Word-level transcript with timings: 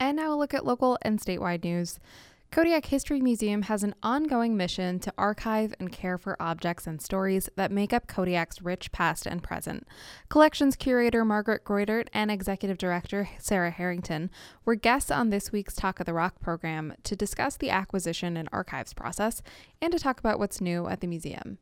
And 0.00 0.16
now 0.16 0.32
a 0.32 0.36
look 0.36 0.54
at 0.54 0.64
local 0.64 0.98
and 1.02 1.20
statewide 1.20 1.64
news. 1.64 1.98
Kodiak 2.50 2.86
History 2.86 3.20
Museum 3.20 3.62
has 3.62 3.82
an 3.82 3.94
ongoing 4.02 4.56
mission 4.56 4.98
to 5.00 5.12
archive 5.18 5.74
and 5.78 5.92
care 5.92 6.16
for 6.16 6.40
objects 6.40 6.86
and 6.86 7.02
stories 7.02 7.50
that 7.56 7.70
make 7.70 7.92
up 7.92 8.06
Kodiak's 8.06 8.62
rich 8.62 8.90
past 8.90 9.26
and 9.26 9.42
present. 9.42 9.86
Collections 10.30 10.74
curator 10.74 11.26
Margaret 11.26 11.62
Groidert 11.62 12.08
and 12.14 12.30
executive 12.30 12.78
director 12.78 13.28
Sarah 13.38 13.70
Harrington 13.70 14.30
were 14.64 14.76
guests 14.76 15.10
on 15.10 15.28
this 15.28 15.52
week's 15.52 15.74
Talk 15.74 16.00
of 16.00 16.06
the 16.06 16.14
Rock 16.14 16.40
program 16.40 16.94
to 17.02 17.14
discuss 17.14 17.58
the 17.58 17.70
acquisition 17.70 18.36
and 18.38 18.48
archives 18.50 18.94
process 18.94 19.42
and 19.82 19.92
to 19.92 19.98
talk 19.98 20.18
about 20.18 20.38
what's 20.38 20.60
new 20.60 20.88
at 20.88 21.02
the 21.02 21.06
museum. 21.06 21.58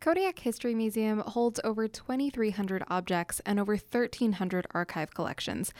Kodiak 0.00 0.38
History 0.40 0.74
Museum 0.74 1.20
holds 1.20 1.58
over 1.64 1.88
2,300 1.88 2.84
objects 2.88 3.40
and 3.46 3.58
over 3.58 3.72
1,300 3.72 4.66
archive 4.72 5.12
collections. 5.14 5.72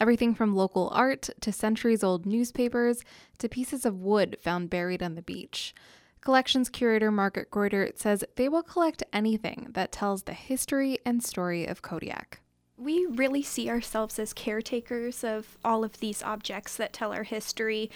Everything 0.00 0.34
from 0.34 0.54
local 0.54 0.88
art 0.92 1.28
to 1.40 1.52
centuries 1.52 2.04
old 2.04 2.24
newspapers 2.24 3.02
to 3.38 3.48
pieces 3.48 3.84
of 3.84 4.00
wood 4.00 4.38
found 4.40 4.70
buried 4.70 5.02
on 5.02 5.16
the 5.16 5.22
beach. 5.22 5.74
Collections 6.20 6.70
curator 6.70 7.10
Margaret 7.10 7.50
Groidert 7.50 7.98
says 7.98 8.24
they 8.36 8.48
will 8.48 8.62
collect 8.62 9.02
anything 9.12 9.68
that 9.72 9.92
tells 9.92 10.22
the 10.22 10.32
history 10.32 10.98
and 11.04 11.22
story 11.22 11.66
of 11.66 11.82
Kodiak. 11.82 12.40
We 12.76 13.06
really 13.06 13.42
see 13.42 13.70
ourselves 13.70 14.18
as 14.18 14.32
caretakers 14.32 15.22
of 15.22 15.56
all 15.64 15.84
of 15.84 16.00
these 16.00 16.22
objects 16.22 16.76
that 16.76 16.92
tell 16.92 17.12
our 17.12 17.22
history. 17.22 17.90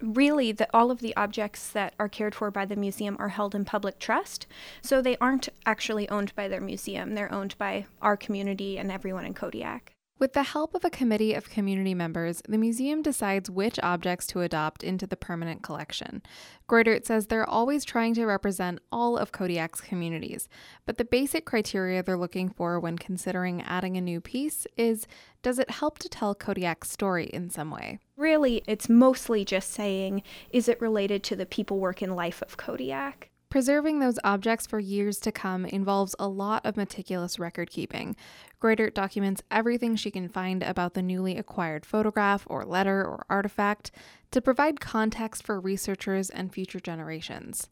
Really, 0.00 0.52
the, 0.52 0.68
all 0.74 0.90
of 0.90 1.00
the 1.00 1.14
objects 1.16 1.68
that 1.70 1.94
are 1.98 2.08
cared 2.08 2.34
for 2.34 2.50
by 2.50 2.64
the 2.64 2.74
museum 2.74 3.16
are 3.20 3.28
held 3.28 3.54
in 3.54 3.64
public 3.64 3.98
trust, 3.98 4.46
so 4.80 5.02
they 5.02 5.18
aren't 5.18 5.50
actually 5.66 6.08
owned 6.08 6.34
by 6.34 6.48
their 6.48 6.62
museum. 6.62 7.14
They're 7.14 7.32
owned 7.32 7.56
by 7.58 7.86
our 8.00 8.16
community 8.16 8.78
and 8.78 8.90
everyone 8.90 9.26
in 9.26 9.34
Kodiak. 9.34 9.91
With 10.18 10.34
the 10.34 10.44
help 10.44 10.74
of 10.76 10.84
a 10.84 10.90
committee 10.90 11.34
of 11.34 11.50
community 11.50 11.94
members, 11.94 12.42
the 12.48 12.58
museum 12.58 13.02
decides 13.02 13.50
which 13.50 13.80
objects 13.82 14.26
to 14.28 14.42
adopt 14.42 14.84
into 14.84 15.04
the 15.04 15.16
permanent 15.16 15.62
collection. 15.62 16.22
Groidert 16.68 17.04
says 17.04 17.26
they're 17.26 17.48
always 17.48 17.84
trying 17.84 18.14
to 18.14 18.24
represent 18.24 18.78
all 18.92 19.18
of 19.18 19.32
Kodiak's 19.32 19.80
communities, 19.80 20.48
but 20.86 20.96
the 20.96 21.04
basic 21.04 21.44
criteria 21.44 22.04
they're 22.04 22.16
looking 22.16 22.50
for 22.50 22.78
when 22.78 22.98
considering 22.98 23.62
adding 23.62 23.96
a 23.96 24.00
new 24.00 24.20
piece 24.20 24.64
is 24.76 25.08
does 25.42 25.58
it 25.58 25.70
help 25.70 25.98
to 25.98 26.08
tell 26.08 26.36
Kodiak's 26.36 26.90
story 26.90 27.24
in 27.26 27.50
some 27.50 27.72
way? 27.72 27.98
Really, 28.16 28.62
it's 28.68 28.88
mostly 28.88 29.44
just 29.44 29.72
saying, 29.72 30.22
is 30.50 30.68
it 30.68 30.80
related 30.80 31.24
to 31.24 31.36
the 31.36 31.46
people, 31.46 31.80
work, 31.80 32.00
and 32.00 32.14
life 32.14 32.42
of 32.42 32.56
Kodiak? 32.56 33.31
Preserving 33.52 33.98
those 33.98 34.18
objects 34.24 34.66
for 34.66 34.80
years 34.80 35.20
to 35.20 35.30
come 35.30 35.66
involves 35.66 36.16
a 36.18 36.26
lot 36.26 36.64
of 36.64 36.78
meticulous 36.78 37.38
record 37.38 37.68
keeping. 37.68 38.16
Groidert 38.62 38.94
documents 38.94 39.42
everything 39.50 39.94
she 39.94 40.10
can 40.10 40.26
find 40.26 40.62
about 40.62 40.94
the 40.94 41.02
newly 41.02 41.36
acquired 41.36 41.84
photograph 41.84 42.46
or 42.48 42.64
letter 42.64 43.04
or 43.04 43.26
artifact 43.28 43.90
to 44.30 44.40
provide 44.40 44.80
context 44.80 45.42
for 45.42 45.60
researchers 45.60 46.30
and 46.30 46.50
future 46.50 46.80
generations. 46.80 47.68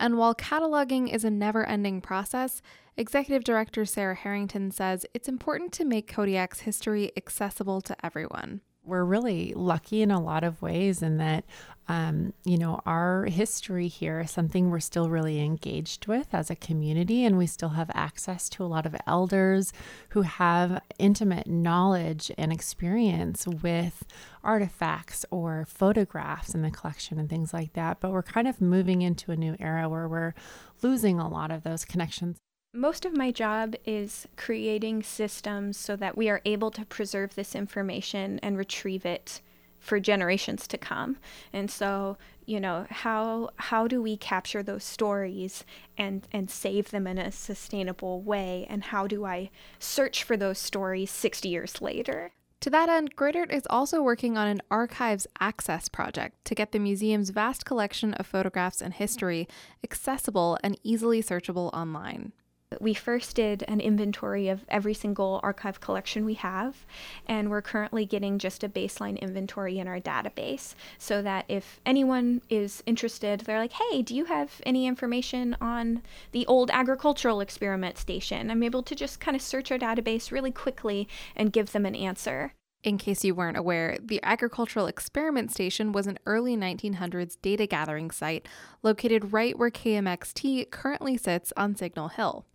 And 0.00 0.18
while 0.18 0.34
cataloging 0.34 1.14
is 1.14 1.24
a 1.24 1.30
never 1.30 1.64
ending 1.64 2.00
process, 2.00 2.60
Executive 2.96 3.44
Director 3.44 3.84
Sarah 3.84 4.16
Harrington 4.16 4.72
says 4.72 5.06
it's 5.14 5.28
important 5.28 5.70
to 5.74 5.84
make 5.84 6.12
Kodiak's 6.12 6.62
history 6.62 7.12
accessible 7.16 7.80
to 7.82 7.94
everyone 8.04 8.62
we're 8.90 9.04
really 9.04 9.54
lucky 9.54 10.02
in 10.02 10.10
a 10.10 10.20
lot 10.20 10.44
of 10.44 10.60
ways 10.60 11.00
in 11.00 11.16
that 11.18 11.44
um, 11.88 12.32
you 12.44 12.58
know 12.58 12.80
our 12.86 13.24
history 13.24 13.88
here 13.88 14.20
is 14.20 14.30
something 14.30 14.70
we're 14.70 14.80
still 14.80 15.08
really 15.08 15.40
engaged 15.40 16.06
with 16.06 16.28
as 16.32 16.50
a 16.50 16.56
community 16.56 17.24
and 17.24 17.38
we 17.38 17.46
still 17.46 17.70
have 17.70 17.90
access 17.94 18.48
to 18.48 18.62
a 18.62 18.66
lot 18.66 18.86
of 18.86 18.94
elders 19.06 19.72
who 20.10 20.22
have 20.22 20.82
intimate 20.98 21.46
knowledge 21.46 22.30
and 22.36 22.52
experience 22.52 23.46
with 23.46 24.04
artifacts 24.44 25.24
or 25.30 25.66
photographs 25.68 26.54
in 26.54 26.62
the 26.62 26.70
collection 26.70 27.18
and 27.18 27.28
things 27.28 27.52
like 27.52 27.72
that. 27.74 28.00
But 28.00 28.12
we're 28.12 28.22
kind 28.22 28.48
of 28.48 28.60
moving 28.60 29.02
into 29.02 29.32
a 29.32 29.36
new 29.36 29.56
era 29.58 29.88
where 29.88 30.08
we're 30.08 30.34
losing 30.82 31.18
a 31.18 31.28
lot 31.28 31.50
of 31.50 31.62
those 31.62 31.84
connections 31.84 32.38
most 32.72 33.04
of 33.04 33.16
my 33.16 33.32
job 33.32 33.74
is 33.84 34.28
creating 34.36 35.02
systems 35.02 35.76
so 35.76 35.96
that 35.96 36.16
we 36.16 36.28
are 36.28 36.40
able 36.44 36.70
to 36.70 36.86
preserve 36.86 37.34
this 37.34 37.54
information 37.54 38.38
and 38.42 38.56
retrieve 38.56 39.04
it 39.04 39.40
for 39.80 39.98
generations 39.98 40.68
to 40.68 40.78
come. 40.78 41.16
And 41.52 41.70
so, 41.70 42.16
you 42.46 42.60
know, 42.60 42.86
how 42.90 43.50
how 43.56 43.88
do 43.88 44.00
we 44.00 44.16
capture 44.16 44.62
those 44.62 44.84
stories 44.84 45.64
and 45.98 46.28
and 46.32 46.50
save 46.50 46.90
them 46.90 47.06
in 47.06 47.18
a 47.18 47.32
sustainable 47.32 48.20
way 48.20 48.66
and 48.68 48.84
how 48.84 49.06
do 49.06 49.24
I 49.24 49.50
search 49.78 50.22
for 50.22 50.36
those 50.36 50.58
stories 50.58 51.10
60 51.10 51.48
years 51.48 51.80
later? 51.80 52.32
To 52.60 52.70
that 52.70 52.90
end, 52.90 53.16
Groidert 53.16 53.50
is 53.50 53.66
also 53.70 54.02
working 54.02 54.36
on 54.36 54.46
an 54.46 54.60
archives 54.70 55.26
access 55.40 55.88
project 55.88 56.44
to 56.44 56.54
get 56.54 56.72
the 56.72 56.78
museum's 56.78 57.30
vast 57.30 57.64
collection 57.64 58.12
of 58.14 58.26
photographs 58.26 58.82
and 58.82 58.92
history 58.92 59.48
accessible 59.82 60.58
and 60.62 60.78
easily 60.84 61.22
searchable 61.22 61.72
online. 61.72 62.32
We 62.78 62.94
first 62.94 63.34
did 63.34 63.64
an 63.66 63.80
inventory 63.80 64.48
of 64.48 64.64
every 64.68 64.94
single 64.94 65.40
archive 65.42 65.80
collection 65.80 66.24
we 66.24 66.34
have, 66.34 66.86
and 67.26 67.50
we're 67.50 67.62
currently 67.62 68.06
getting 68.06 68.38
just 68.38 68.62
a 68.62 68.68
baseline 68.68 69.18
inventory 69.18 69.80
in 69.80 69.88
our 69.88 69.98
database 69.98 70.76
so 70.96 71.20
that 71.20 71.46
if 71.48 71.80
anyone 71.84 72.42
is 72.48 72.80
interested, 72.86 73.40
they're 73.40 73.58
like, 73.58 73.72
hey, 73.72 74.02
do 74.02 74.14
you 74.14 74.26
have 74.26 74.60
any 74.64 74.86
information 74.86 75.56
on 75.60 76.02
the 76.30 76.46
old 76.46 76.70
agricultural 76.70 77.40
experiment 77.40 77.98
station? 77.98 78.52
I'm 78.52 78.62
able 78.62 78.84
to 78.84 78.94
just 78.94 79.18
kind 79.18 79.34
of 79.34 79.42
search 79.42 79.72
our 79.72 79.78
database 79.78 80.30
really 80.30 80.52
quickly 80.52 81.08
and 81.34 81.52
give 81.52 81.72
them 81.72 81.84
an 81.84 81.96
answer. 81.96 82.52
In 82.82 82.96
case 82.96 83.24
you 83.24 83.34
weren't 83.34 83.58
aware, 83.58 83.98
the 84.02 84.20
Agricultural 84.22 84.86
Experiment 84.86 85.50
Station 85.50 85.92
was 85.92 86.06
an 86.06 86.18
early 86.24 86.56
1900s 86.56 87.36
data 87.42 87.66
gathering 87.66 88.10
site 88.10 88.48
located 88.82 89.34
right 89.34 89.58
where 89.58 89.70
KMXT 89.70 90.70
currently 90.70 91.18
sits 91.18 91.52
on 91.58 91.76
Signal 91.76 92.08
Hill. 92.08 92.46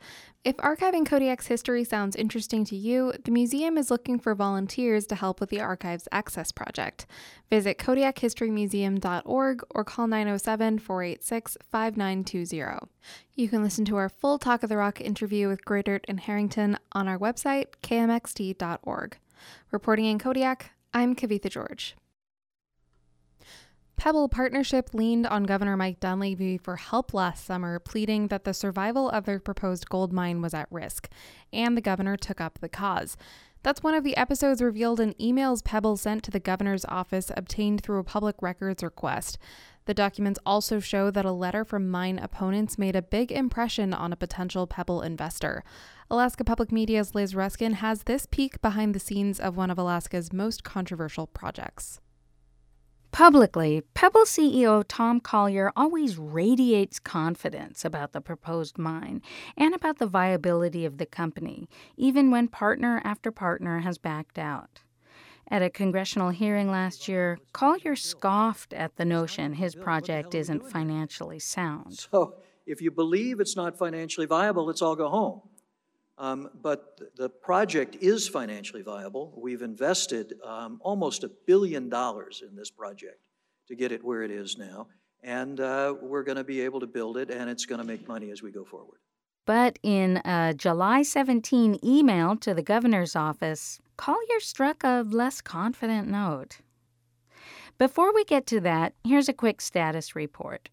If 0.44 0.58
archiving 0.58 1.06
Kodiak's 1.08 1.48
history 1.48 1.84
sounds 1.84 2.16
interesting 2.16 2.66
to 2.66 2.76
you, 2.76 3.14
the 3.24 3.32
museum 3.32 3.78
is 3.78 3.92
looking 3.92 4.20
for 4.20 4.34
volunteers 4.34 5.06
to 5.08 5.16
help 5.16 5.40
with 5.40 5.50
the 5.50 5.62
Archives 5.62 6.08
Access 6.12 6.52
Project. 6.52 7.06
Visit 7.52 7.78
kodiakhistorymuseum.org 7.78 9.64
or 9.72 9.84
call 9.84 10.08
907 10.08 10.80
486 10.80 11.58
5920. 11.72 12.88
You 13.36 13.50
can 13.50 13.64
listen 13.64 13.86
to 13.86 13.98
our 13.98 14.10
full 14.10 14.40
Talk 14.40 14.64
of 14.64 14.70
the 14.70 14.78
Rock 14.78 15.02
interview 15.02 15.48
with 15.48 15.66
Groidert 15.66 16.02
and 16.08 16.20
Harrington 16.20 16.78
on 16.94 17.08
our 17.08 17.20
website, 17.20 17.68
kmxt.org. 17.84 19.18
Reporting 19.72 20.06
in 20.06 20.20
Kodiak, 20.20 20.72
I'm 20.94 21.16
Kavitha 21.16 21.50
George. 21.50 21.96
Pebble 23.98 24.28
Partnership 24.28 24.94
leaned 24.94 25.26
on 25.26 25.44
Governor 25.44 25.78
Mike 25.78 26.00
Dunleavy 26.00 26.58
for 26.58 26.76
help 26.76 27.14
last 27.14 27.46
summer, 27.46 27.80
pleading 27.80 28.28
that 28.28 28.44
the 28.44 28.54
survival 28.54 29.10
of 29.10 29.26
their 29.26 29.40
proposed 29.40 29.90
gold 29.90 30.12
mine 30.12 30.42
was 30.42 30.54
at 30.54 30.68
risk, 30.70 31.10
and 31.54 31.76
the 31.78 31.82
governor 31.82 32.18
took 32.18 32.42
up 32.42 32.60
the 32.60 32.70
cause. 32.70 33.18
That's 33.64 33.82
one 33.82 33.96
of 33.96 34.04
the 34.04 34.16
episodes 34.16 34.62
revealed 34.62 35.00
in 35.00 35.16
emails 35.16 35.64
Pebble 35.64 35.98
sent 35.98 36.24
to 36.24 36.32
the 36.32 36.40
governor's 36.40 36.86
office 36.86 37.32
obtained 37.36 37.82
through 37.82 38.00
a 38.00 38.04
public 38.04 38.36
records 38.42 38.84
request. 38.84 39.40
The 39.86 39.94
documents 39.94 40.40
also 40.46 40.80
show 40.80 41.12
that 41.12 41.26
a 41.26 41.32
letter 41.32 41.64
from 41.64 41.90
mine 41.90 42.18
opponents 42.18 42.78
made 42.78 42.96
a 42.96 43.04
big 43.04 43.32
impression 43.32 43.94
on 43.94 44.12
a 44.12 44.16
potential 44.16 44.66
Pebble 44.66 45.04
investor. 45.04 45.64
Alaska 46.10 46.44
Public 46.44 46.72
Media's 46.72 47.14
Liz 47.14 47.36
Ruskin 47.36 47.74
has 47.74 48.04
this 48.04 48.26
peek 48.26 48.60
behind 48.62 48.96
the 48.96 49.00
scenes 49.00 49.40
of 49.40 49.58
one 49.58 49.70
of 49.70 49.78
Alaska's 49.78 50.34
most 50.34 50.64
controversial 50.64 51.28
projects. 51.28 52.00
Publicly, 53.12 53.82
Pebble 53.94 54.26
CEO 54.26 54.84
Tom 54.88 55.22
Collier 55.22 55.72
always 55.76 56.18
radiates 56.18 57.00
confidence 57.00 57.86
about 57.86 58.12
the 58.12 58.20
proposed 58.20 58.78
mine 58.78 59.22
and 59.56 59.74
about 59.74 60.00
the 60.00 60.08
viability 60.08 60.84
of 60.84 60.98
the 60.98 61.06
company, 61.06 61.70
even 61.96 62.30
when 62.30 62.50
partner 62.50 63.02
after 63.06 63.32
partner 63.32 63.80
has 63.80 63.98
backed 63.98 64.38
out. 64.38 64.82
At 65.50 65.62
a 65.62 65.70
congressional 65.70 66.30
hearing 66.30 66.72
last 66.72 67.08
year, 67.08 67.38
Collier 67.54 67.96
scoffed 67.96 68.74
at 68.74 68.96
the 68.96 69.06
notion 69.06 69.54
his 69.54 69.76
project 69.76 70.34
isn't 70.34 70.70
financially 70.72 71.40
sound. 71.40 71.94
So, 71.94 72.36
if 72.66 72.82
you 72.82 72.90
believe 72.90 73.40
it's 73.40 73.56
not 73.56 73.78
financially 73.78 74.26
viable, 74.26 74.66
let's 74.66 74.82
all 74.82 74.96
go 74.96 75.08
home. 75.08 75.42
Um, 76.18 76.50
but 76.62 77.00
the 77.16 77.30
project 77.30 77.98
is 78.02 78.28
financially 78.28 78.82
viable. 78.82 79.34
We've 79.38 79.62
invested 79.62 80.34
um, 80.44 80.80
almost 80.82 81.24
a 81.24 81.30
billion 81.46 81.90
dollars 81.90 82.42
in 82.48 82.56
this 82.56 82.72
project 82.72 83.20
to 83.68 83.76
get 83.76 83.92
it 83.92 84.04
where 84.04 84.24
it 84.24 84.32
is 84.32 84.58
now. 84.58 84.88
And 85.24 85.60
uh, 85.60 85.94
we're 86.02 86.24
going 86.24 86.38
to 86.38 86.44
be 86.44 86.62
able 86.62 86.80
to 86.80 86.88
build 86.88 87.18
it, 87.18 87.30
and 87.30 87.50
it's 87.50 87.66
going 87.66 87.82
to 87.82 87.88
make 87.88 88.08
money 88.08 88.32
as 88.32 88.42
we 88.42 88.52
go 88.52 88.64
forward. 88.64 89.00
But 89.46 89.78
in 89.84 90.18
a 90.26 90.54
July 90.56 91.04
17 91.04 91.80
email 91.84 92.36
to 92.38 92.54
the 92.54 92.64
governor's 92.64 93.16
office, 93.16 93.80
Collier 93.98 94.40
struck 94.40 94.84
a 94.84 95.04
less 95.08 95.42
confident 95.42 96.08
note. 96.08 96.60
Before 97.78 98.14
we 98.14 98.24
get 98.24 98.48
to 98.48 98.60
that, 98.62 98.94
here's 99.04 99.30
a 99.30 99.34
quick 99.34 99.62
status 99.62 100.16
report. 100.16 100.70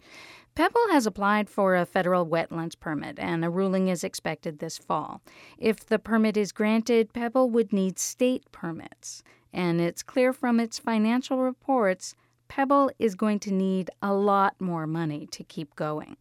Pebble 0.55 0.89
has 0.91 1.07
applied 1.07 1.49
for 1.49 1.75
a 1.75 1.87
federal 1.87 2.27
wetlands 2.27 2.79
permit, 2.79 3.19
and 3.19 3.45
a 3.45 3.51
ruling 3.51 3.89
is 3.89 4.05
expected 4.05 4.59
this 4.59 4.79
fall. 4.79 5.23
If 5.59 5.87
the 5.87 5.99
permit 5.99 6.37
is 6.37 6.53
granted, 6.53 7.13
Pebble 7.13 7.51
would 7.51 7.73
need 7.73 7.99
state 7.99 8.45
permits. 8.53 9.23
and 9.55 9.83
it's 9.83 10.03
clear 10.03 10.33
from 10.33 10.59
its 10.59 10.79
financial 10.79 11.39
reports 11.39 12.15
Pebble 12.49 12.91
is 12.99 13.15
going 13.15 13.39
to 13.41 13.53
need 13.53 13.91
a 14.01 14.15
lot 14.15 14.61
more 14.61 14.87
money 14.87 15.27
to 15.27 15.45
keep 15.45 15.75
going. 15.75 16.17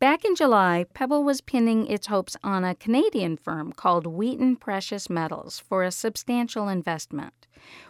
Back 0.00 0.24
in 0.24 0.34
July, 0.34 0.86
Pebble 0.94 1.24
was 1.24 1.42
pinning 1.42 1.86
its 1.86 2.06
hopes 2.06 2.34
on 2.42 2.64
a 2.64 2.74
Canadian 2.74 3.36
firm 3.36 3.70
called 3.70 4.06
Wheaton 4.06 4.56
Precious 4.56 5.10
Metals 5.10 5.58
for 5.58 5.82
a 5.82 5.90
substantial 5.90 6.68
investment. 6.68 7.46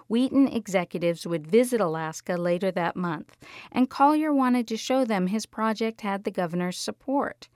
Wheaton 0.09 0.49
executives 0.49 1.25
would 1.25 1.47
visit 1.47 1.81
Alaska 1.81 2.37
later 2.37 2.73
that 2.73 2.97
month, 2.97 3.37
and 3.71 3.89
Collier 3.89 4.35
wanted 4.35 4.67
to 4.67 4.77
show 4.77 5.05
them 5.05 5.29
his 5.29 5.47
project 5.47 6.01
had 6.01 6.25
the 6.25 6.33
governor's 6.33 6.79
support. 6.79 7.49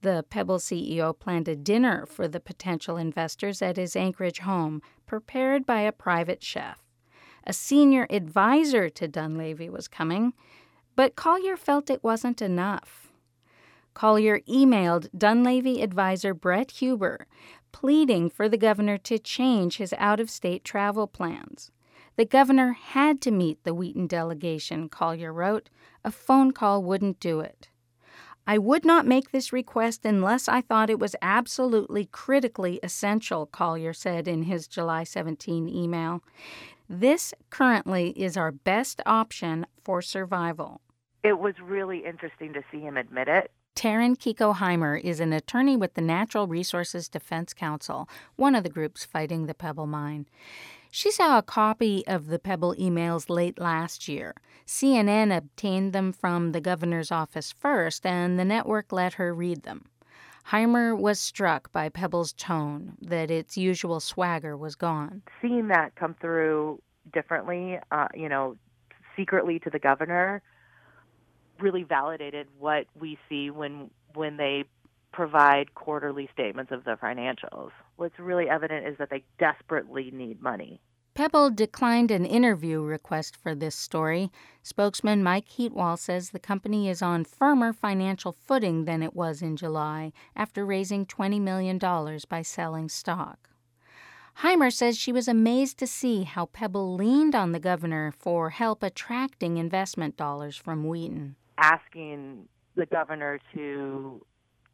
The 0.00 0.24
Pebble 0.28 0.58
CEO 0.58 1.16
planned 1.16 1.46
a 1.46 1.54
dinner 1.54 2.04
for 2.04 2.26
the 2.26 2.40
potential 2.40 2.96
investors 2.96 3.62
at 3.62 3.76
his 3.76 3.94
Anchorage 3.94 4.40
home, 4.40 4.82
prepared 5.06 5.64
by 5.64 5.82
a 5.82 5.92
private 5.92 6.42
chef. 6.42 6.82
A 7.46 7.52
senior 7.52 8.08
advisor 8.10 8.88
to 8.88 9.06
Dunleavy 9.06 9.70
was 9.70 9.86
coming, 9.86 10.32
but 10.96 11.14
Collier 11.14 11.56
felt 11.56 11.88
it 11.88 12.02
wasn't 12.02 12.42
enough. 12.42 13.11
Collier 13.94 14.40
emailed 14.40 15.08
Dunleavy 15.16 15.82
advisor 15.82 16.34
Brett 16.34 16.72
Huber, 16.72 17.26
pleading 17.72 18.30
for 18.30 18.48
the 18.48 18.56
governor 18.56 18.98
to 18.98 19.18
change 19.18 19.76
his 19.76 19.94
out 19.98 20.20
of 20.20 20.30
state 20.30 20.64
travel 20.64 21.06
plans. 21.06 21.70
The 22.16 22.24
governor 22.24 22.72
had 22.72 23.20
to 23.22 23.30
meet 23.30 23.64
the 23.64 23.74
Wheaton 23.74 24.06
delegation, 24.06 24.88
Collier 24.88 25.32
wrote. 25.32 25.70
A 26.04 26.10
phone 26.10 26.52
call 26.52 26.82
wouldn't 26.82 27.20
do 27.20 27.40
it. 27.40 27.68
I 28.46 28.58
would 28.58 28.84
not 28.84 29.06
make 29.06 29.30
this 29.30 29.52
request 29.52 30.04
unless 30.04 30.48
I 30.48 30.60
thought 30.60 30.90
it 30.90 30.98
was 30.98 31.14
absolutely 31.22 32.06
critically 32.06 32.80
essential, 32.82 33.46
Collier 33.46 33.92
said 33.92 34.26
in 34.26 34.42
his 34.42 34.66
July 34.66 35.04
17 35.04 35.68
email. 35.68 36.22
This 36.88 37.32
currently 37.50 38.10
is 38.10 38.36
our 38.36 38.50
best 38.50 39.00
option 39.06 39.66
for 39.82 40.02
survival. 40.02 40.80
It 41.22 41.38
was 41.38 41.54
really 41.62 42.04
interesting 42.04 42.52
to 42.52 42.62
see 42.70 42.80
him 42.80 42.96
admit 42.96 43.28
it. 43.28 43.52
Taryn 43.74 44.16
Kiekow 44.16 45.02
is 45.02 45.18
an 45.18 45.32
attorney 45.32 45.76
with 45.76 45.94
the 45.94 46.02
Natural 46.02 46.46
Resources 46.46 47.08
Defense 47.08 47.54
Council, 47.54 48.08
one 48.36 48.54
of 48.54 48.64
the 48.64 48.70
groups 48.70 49.04
fighting 49.04 49.46
the 49.46 49.54
Pebble 49.54 49.86
mine. 49.86 50.26
She 50.90 51.10
saw 51.10 51.38
a 51.38 51.42
copy 51.42 52.06
of 52.06 52.26
the 52.26 52.38
Pebble 52.38 52.74
emails 52.74 53.30
late 53.30 53.58
last 53.58 54.08
year. 54.08 54.34
CNN 54.66 55.34
obtained 55.34 55.94
them 55.94 56.12
from 56.12 56.52
the 56.52 56.60
governor's 56.60 57.10
office 57.10 57.50
first, 57.50 58.04
and 58.04 58.38
the 58.38 58.44
network 58.44 58.92
let 58.92 59.14
her 59.14 59.34
read 59.34 59.62
them. 59.62 59.86
Heimer 60.48 60.96
was 60.96 61.18
struck 61.18 61.72
by 61.72 61.88
Pebble's 61.88 62.34
tone, 62.34 62.98
that 63.00 63.30
its 63.30 63.56
usual 63.56 64.00
swagger 64.00 64.54
was 64.54 64.74
gone. 64.74 65.22
Seeing 65.40 65.68
that 65.68 65.94
come 65.94 66.14
through 66.20 66.82
differently, 67.12 67.78
uh, 67.90 68.08
you 68.14 68.28
know, 68.28 68.56
secretly 69.16 69.58
to 69.60 69.70
the 69.70 69.78
governor, 69.78 70.42
really 71.62 71.84
validated 71.84 72.48
what 72.58 72.86
we 72.98 73.18
see 73.28 73.50
when 73.50 73.90
when 74.14 74.36
they 74.36 74.64
provide 75.12 75.74
quarterly 75.74 76.28
statements 76.32 76.72
of 76.72 76.84
the 76.84 76.96
financials. 77.02 77.70
What's 77.96 78.18
really 78.18 78.48
evident 78.48 78.86
is 78.86 78.96
that 78.98 79.10
they 79.10 79.22
desperately 79.38 80.10
need 80.10 80.40
money. 80.40 80.80
Pebble 81.14 81.50
declined 81.50 82.10
an 82.10 82.24
interview 82.24 82.80
request 82.80 83.36
for 83.36 83.54
this 83.54 83.74
story. 83.74 84.30
Spokesman 84.62 85.22
Mike 85.22 85.46
Heatwole 85.46 85.98
says 85.98 86.30
the 86.30 86.38
company 86.38 86.88
is 86.88 87.02
on 87.02 87.24
firmer 87.24 87.74
financial 87.74 88.32
footing 88.32 88.86
than 88.86 89.02
it 89.02 89.14
was 89.14 89.42
in 89.42 89.56
July 89.56 90.12
after 90.34 90.64
raising 90.64 91.04
$20 91.04 91.38
million 91.38 91.78
by 92.30 92.40
selling 92.40 92.88
stock. 92.88 93.50
Heimer 94.38 94.72
says 94.72 94.96
she 94.96 95.12
was 95.12 95.28
amazed 95.28 95.76
to 95.78 95.86
see 95.86 96.22
how 96.22 96.46
Pebble 96.46 96.94
leaned 96.94 97.34
on 97.34 97.52
the 97.52 97.60
governor 97.60 98.10
for 98.18 98.48
help 98.48 98.82
attracting 98.82 99.58
investment 99.58 100.16
dollars 100.16 100.56
from 100.56 100.86
Wheaton. 100.86 101.36
Asking 101.58 102.48
the 102.76 102.86
governor 102.86 103.38
to 103.54 104.24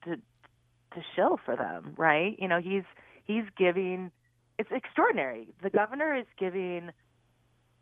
to 0.05 0.17
to 0.17 1.03
shill 1.15 1.39
for 1.45 1.57
them, 1.57 1.95
right? 1.97 2.37
You 2.39 2.49
know, 2.49 2.61
he's 2.61 2.85
he's 3.25 3.45
giving 3.57 4.11
it's 4.59 4.71
extraordinary. 4.73 5.49
The 5.63 5.71
governor 5.71 6.17
is 6.17 6.27
giving 6.39 6.91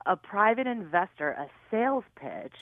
a 0.04 0.16
private 0.16 0.66
investor 0.66 1.30
a 1.30 1.46
sales 1.70 2.04
pitch 2.20 2.54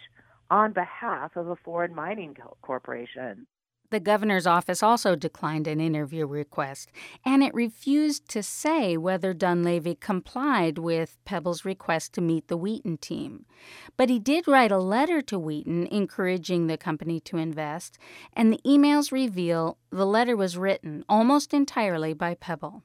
on 0.50 0.72
behalf 0.72 1.36
of 1.36 1.48
a 1.48 1.56
foreign 1.56 1.94
mining 1.94 2.36
corporation. 2.62 3.46
The 3.90 4.00
governor's 4.00 4.46
office 4.46 4.82
also 4.82 5.14
declined 5.14 5.68
an 5.68 5.80
interview 5.80 6.26
request, 6.26 6.90
and 7.24 7.42
it 7.44 7.54
refused 7.54 8.28
to 8.30 8.42
say 8.42 8.96
whether 8.96 9.32
Dunleavy 9.32 9.94
complied 9.94 10.78
with 10.78 11.16
Pebble's 11.24 11.64
request 11.64 12.12
to 12.14 12.20
meet 12.20 12.48
the 12.48 12.56
Wheaton 12.56 12.96
team. 12.96 13.46
But 13.96 14.08
he 14.08 14.18
did 14.18 14.48
write 14.48 14.72
a 14.72 14.78
letter 14.78 15.20
to 15.22 15.38
Wheaton 15.38 15.86
encouraging 15.88 16.66
the 16.66 16.78
company 16.78 17.20
to 17.20 17.36
invest, 17.36 17.98
and 18.32 18.52
the 18.52 18.60
emails 18.64 19.12
reveal 19.12 19.78
the 19.90 20.06
letter 20.06 20.36
was 20.36 20.58
written 20.58 21.04
almost 21.08 21.54
entirely 21.54 22.14
by 22.14 22.34
Pebble. 22.34 22.82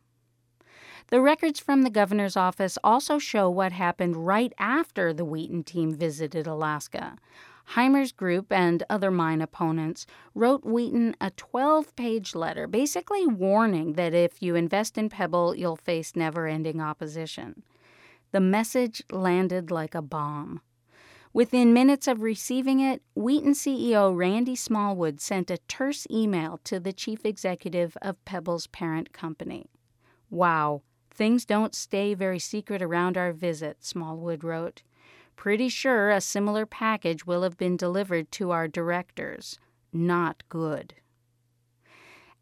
The 1.08 1.22
records 1.22 1.60
from 1.60 1.82
the 1.82 1.90
governor's 1.90 2.38
office 2.38 2.78
also 2.84 3.18
show 3.18 3.50
what 3.50 3.72
happened 3.72 4.28
right 4.28 4.54
after 4.60 5.12
the 5.12 5.26
Wheaton 5.26 5.64
team 5.64 5.96
visited 5.96 6.46
Alaska. 6.46 7.18
Heimer's 7.76 8.12
group 8.12 8.52
and 8.52 8.84
other 8.90 9.12
mine 9.12 9.42
opponents 9.42 10.08
wrote 10.34 10.66
Wheaton 10.66 11.16
a 11.22 11.30
12 11.32 11.96
page 11.96 12.34
letter, 12.34 12.66
basically 12.66 13.28
warning 13.28 13.94
that 13.94 14.14
if 14.14 14.42
you 14.42 14.56
invest 14.56 14.98
in 14.98 15.10
Pebble, 15.10 15.56
you'll 15.56 15.76
face 15.76 16.16
never 16.16 16.48
ending 16.48 16.82
opposition. 16.82 17.62
The 18.32 18.40
message 18.40 19.04
landed 19.12 19.70
like 19.70 19.94
a 19.94 20.02
bomb. 20.02 20.62
Within 21.32 21.74
minutes 21.74 22.08
of 22.08 22.24
receiving 22.24 22.80
it, 22.80 23.04
Wheaton 23.14 23.54
CEO 23.54 24.16
Randy 24.16 24.56
Smallwood 24.56 25.22
sent 25.22 25.52
a 25.52 25.60
terse 25.68 26.08
email 26.10 26.60
to 26.64 26.80
the 26.80 26.92
chief 26.92 27.24
executive 27.24 27.96
of 28.02 28.24
Pebble's 28.26 28.66
parent 28.66 29.14
company. 29.14 29.68
Wow, 30.32 30.82
things 31.12 31.46
don't 31.46 31.76
stay 31.76 32.16
very 32.16 32.40
secret 32.40 32.82
around 32.82 33.16
our 33.16 33.32
visit, 33.32 33.84
Smallwood 33.84 34.44
wrote. 34.44 34.82
Pretty 35.40 35.70
sure 35.70 36.10
a 36.10 36.20
similar 36.20 36.66
package 36.66 37.26
will 37.26 37.44
have 37.44 37.56
been 37.56 37.78
delivered 37.78 38.30
to 38.34 38.52
our 38.52 38.68
directors. 38.68 39.58
Not 39.94 40.44
good. 40.50 40.96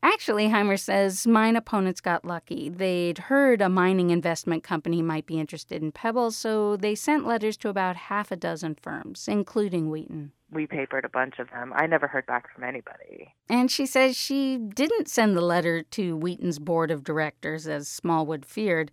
Actually, 0.02 0.48
Heimer 0.48 0.80
says 0.80 1.28
mine 1.28 1.56
opponents 1.56 2.02
got 2.02 2.26
lucky. 2.26 2.70
They'd 2.70 3.20
heard 3.20 3.62
a 3.62 3.70
mining 3.70 4.10
investment 4.10 4.64
company 4.64 5.04
might 5.04 5.28
be 5.28 5.40
interested 5.40 5.84
in 5.84 5.92
Pebble, 5.92 6.32
so 6.32 6.76
they 6.76 6.96
sent 6.96 7.28
letters 7.28 7.56
to 7.58 7.70
about 7.70 7.96
half 7.96 8.32
a 8.32 8.36
dozen 8.36 8.74
firms, 8.74 9.28
including 9.28 9.92
Wheaton. 9.92 10.32
We 10.50 10.66
papered 10.66 11.06
a 11.06 11.10
bunch 11.10 11.38
of 11.38 11.52
them. 11.52 11.74
I 11.76 11.86
never 11.86 12.08
heard 12.08 12.26
back 12.26 12.52
from 12.52 12.64
anybody. 12.64 13.36
And 13.48 13.70
she 13.70 13.86
says 13.86 14.18
she 14.18 14.58
didn't 14.58 15.08
send 15.08 15.38
the 15.38 15.42
letter 15.42 15.84
to 15.84 16.18
Wheaton's 16.18 16.58
board 16.58 16.90
of 16.90 17.04
directors, 17.04 17.68
as 17.68 17.88
Smallwood 17.88 18.44
feared. 18.44 18.90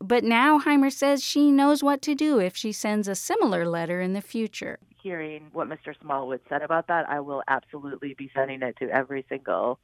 But 0.00 0.24
now 0.24 0.60
Heimer 0.60 0.92
says 0.92 1.24
she 1.24 1.50
knows 1.50 1.82
what 1.82 2.02
to 2.02 2.14
do 2.14 2.38
if 2.38 2.56
she 2.56 2.72
sends 2.72 3.08
a 3.08 3.14
similar 3.14 3.66
letter 3.66 4.00
in 4.00 4.12
the 4.12 4.20
future. 4.20 4.78
Hearing 5.02 5.48
what 5.52 5.68
Mr. 5.68 5.94
Smallwood 6.00 6.40
said 6.48 6.62
about 6.62 6.88
that, 6.88 7.08
I 7.08 7.20
will 7.20 7.42
absolutely 7.48 8.14
be 8.14 8.30
sending 8.34 8.62
it 8.62 8.76
to 8.78 8.90
every 8.90 9.24
single 9.28 9.78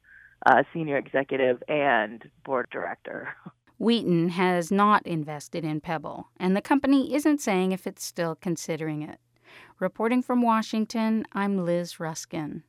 uh, 0.45 0.65
senior 0.73 0.99
executive 0.99 1.63
and 1.69 2.25
board 2.45 2.69
director. 2.71 3.29
Wheaton 3.79 4.31
has 4.31 4.71
not 4.71 5.07
invested 5.07 5.65
in 5.65 5.81
Pebble, 5.81 6.29
and 6.39 6.55
the 6.55 6.63
company 6.63 7.15
isn't 7.15 7.41
saying 7.41 7.73
if 7.73 7.87
it's 7.87 8.05
still 8.05 8.37
considering 8.37 9.03
it. 9.03 9.19
Reporting 9.81 10.23
from 10.23 10.43
Washington, 10.43 11.25
I'm 11.33 11.65
Liz 11.65 11.99
Ruskin. 11.99 12.63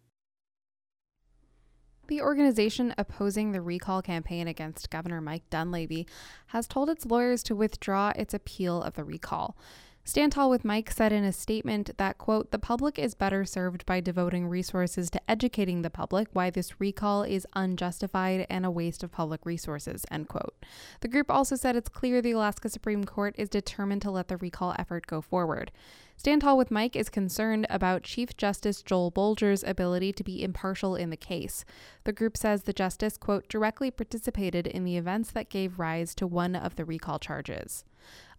The 2.14 2.22
organization 2.22 2.94
opposing 2.96 3.54
the 3.54 3.62
recall 3.62 4.04
campaign 4.04 4.48
against 4.48 4.92
Governor 4.92 5.20
Mike 5.20 5.50
Dunleavy 5.50 6.06
has 6.50 6.68
told 6.68 6.88
its 6.88 7.08
lawyers 7.08 7.42
to 7.42 7.56
withdraw 7.56 8.14
its 8.16 8.36
appeal 8.36 8.84
of 8.84 8.94
the 8.94 9.04
recall. 9.04 9.58
Stand 10.06 10.34
Tall 10.34 10.52
with 10.52 10.64
Mike 10.64 10.92
said 10.92 11.12
in 11.12 11.24
a 11.24 11.32
statement 11.32 11.90
that, 11.98 12.20
quote, 12.20 12.52
the 12.52 12.60
public 12.60 13.00
is 13.00 13.16
better 13.16 13.46
served 13.46 13.84
by 13.88 14.00
devoting 14.00 14.48
resources 14.48 15.10
to 15.10 15.32
educating 15.32 15.82
the 15.82 15.90
public 15.90 16.28
why 16.34 16.52
this 16.52 16.80
recall 16.80 17.24
is 17.24 17.48
unjustified 17.56 18.46
and 18.48 18.64
a 18.64 18.70
waste 18.70 19.02
of 19.02 19.12
public 19.12 19.44
resources, 19.44 20.06
end 20.12 20.28
quote. 20.28 20.54
The 21.00 21.08
group 21.08 21.32
also 21.32 21.56
said 21.56 21.76
it's 21.76 21.90
clear 21.90 22.22
the 22.22 22.34
Alaska 22.34 22.70
Supreme 22.70 23.06
Court 23.06 23.34
is 23.40 23.50
determined 23.50 24.04
to 24.04 24.12
let 24.12 24.28
the 24.28 24.38
recall 24.38 24.76
effort 24.78 25.08
go 25.08 25.20
forward. 25.20 25.72
Stand 26.24 26.42
Tall 26.42 26.58
with 26.58 26.72
Mike 26.72 26.96
is 26.96 27.10
concerned 27.10 27.68
about 27.70 28.04
Chief 28.04 28.38
Justice 28.38 28.82
Joel 28.82 29.12
Bolger's 29.12 29.62
ability 29.62 30.14
to 30.14 30.24
be 30.24 30.42
impartial 30.42 30.96
in 30.96 31.10
the 31.10 31.18
case. 31.18 31.66
The 32.06 32.14
group 32.14 32.38
says 32.38 32.64
the 32.64 32.72
justice, 32.72 33.18
quote, 33.18 33.50
directly 33.50 33.92
participated 33.92 34.66
in 34.66 34.86
the 34.86 34.96
events 34.96 35.32
that 35.32 35.50
gave 35.50 35.80
rise 35.80 36.16
to 36.16 36.26
one 36.26 36.56
of 36.56 36.78
the 36.78 36.86
recall 36.86 37.20
charges. 37.20 37.84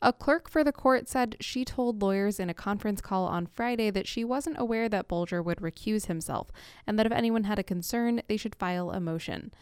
A 0.00 0.14
clerk 0.14 0.48
for 0.48 0.64
the 0.64 0.72
court 0.72 1.10
said 1.10 1.36
she 1.40 1.62
told 1.62 2.00
lawyers 2.00 2.40
in 2.40 2.48
a 2.48 2.54
conference 2.54 3.02
call 3.02 3.26
on 3.26 3.44
Friday 3.44 3.90
that 3.90 4.08
she 4.08 4.24
wasn't 4.24 4.58
aware 4.58 4.88
that 4.88 5.06
Bolger 5.06 5.44
would 5.44 5.58
recuse 5.58 6.06
himself 6.06 6.50
and 6.86 6.98
that 6.98 7.04
if 7.04 7.12
anyone 7.12 7.44
had 7.44 7.58
a 7.58 7.62
concern, 7.62 8.22
they 8.28 8.38
should 8.38 8.54
file 8.54 8.92
a 8.92 8.98
motion. 8.98 9.52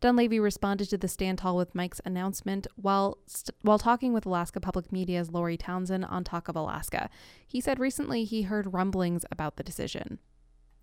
Dunleavy 0.00 0.40
responded 0.40 0.88
to 0.90 0.98
the 0.98 1.08
Stand 1.08 1.38
Tall 1.38 1.56
with 1.56 1.74
Mike's 1.74 2.00
announcement 2.04 2.66
while 2.76 3.18
st- 3.26 3.54
while 3.62 3.78
talking 3.78 4.12
with 4.14 4.24
Alaska 4.24 4.58
Public 4.60 4.90
Media's 4.90 5.30
Lori 5.30 5.58
Townsend 5.58 6.06
on 6.06 6.24
Talk 6.24 6.48
of 6.48 6.56
Alaska. 6.56 7.10
He 7.46 7.60
said 7.60 7.78
recently 7.78 8.24
he 8.24 8.42
heard 8.42 8.72
rumblings 8.72 9.26
about 9.30 9.56
the 9.56 9.62
decision. 9.62 10.18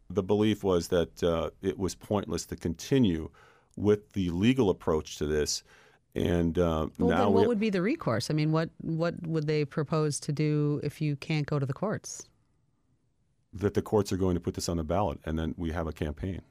The 0.10 0.24
belief 0.24 0.64
was 0.64 0.90
that 0.90 1.24
uh, 1.24 1.50
it 1.62 1.78
was 1.80 1.96
pointless 1.96 2.46
to 2.48 2.56
continue 2.56 3.30
with 3.76 4.14
the 4.14 4.30
legal 4.30 4.70
approach 4.70 5.18
to 5.18 5.26
this. 5.26 5.64
And 6.16 6.58
uh, 6.58 6.88
well, 7.00 7.10
now 7.10 7.26
then 7.26 7.34
what 7.34 7.42
we- 7.42 7.48
would 7.48 7.60
be 7.60 7.70
the 7.72 7.82
recourse? 7.82 8.30
I 8.30 8.36
mean, 8.36 8.52
what 8.52 8.70
what 8.82 9.16
would 9.26 9.48
they 9.48 9.66
propose 9.66 10.20
to 10.22 10.32
do 10.32 10.80
if 10.84 11.02
you 11.02 11.16
can't 11.16 11.48
go 11.48 11.58
to 11.60 11.66
the 11.66 11.74
courts? 11.74 12.28
that 13.54 13.74
the 13.74 13.82
courts 13.82 14.12
are 14.12 14.18
going 14.18 14.36
to 14.36 14.40
put 14.42 14.54
this 14.54 14.70
on 14.70 14.78
the 14.78 14.84
ballot, 14.84 15.20
and 15.26 15.40
then 15.40 15.56
we 15.58 15.72
have 15.72 15.88
a 15.88 15.92
campaign. 15.94 16.42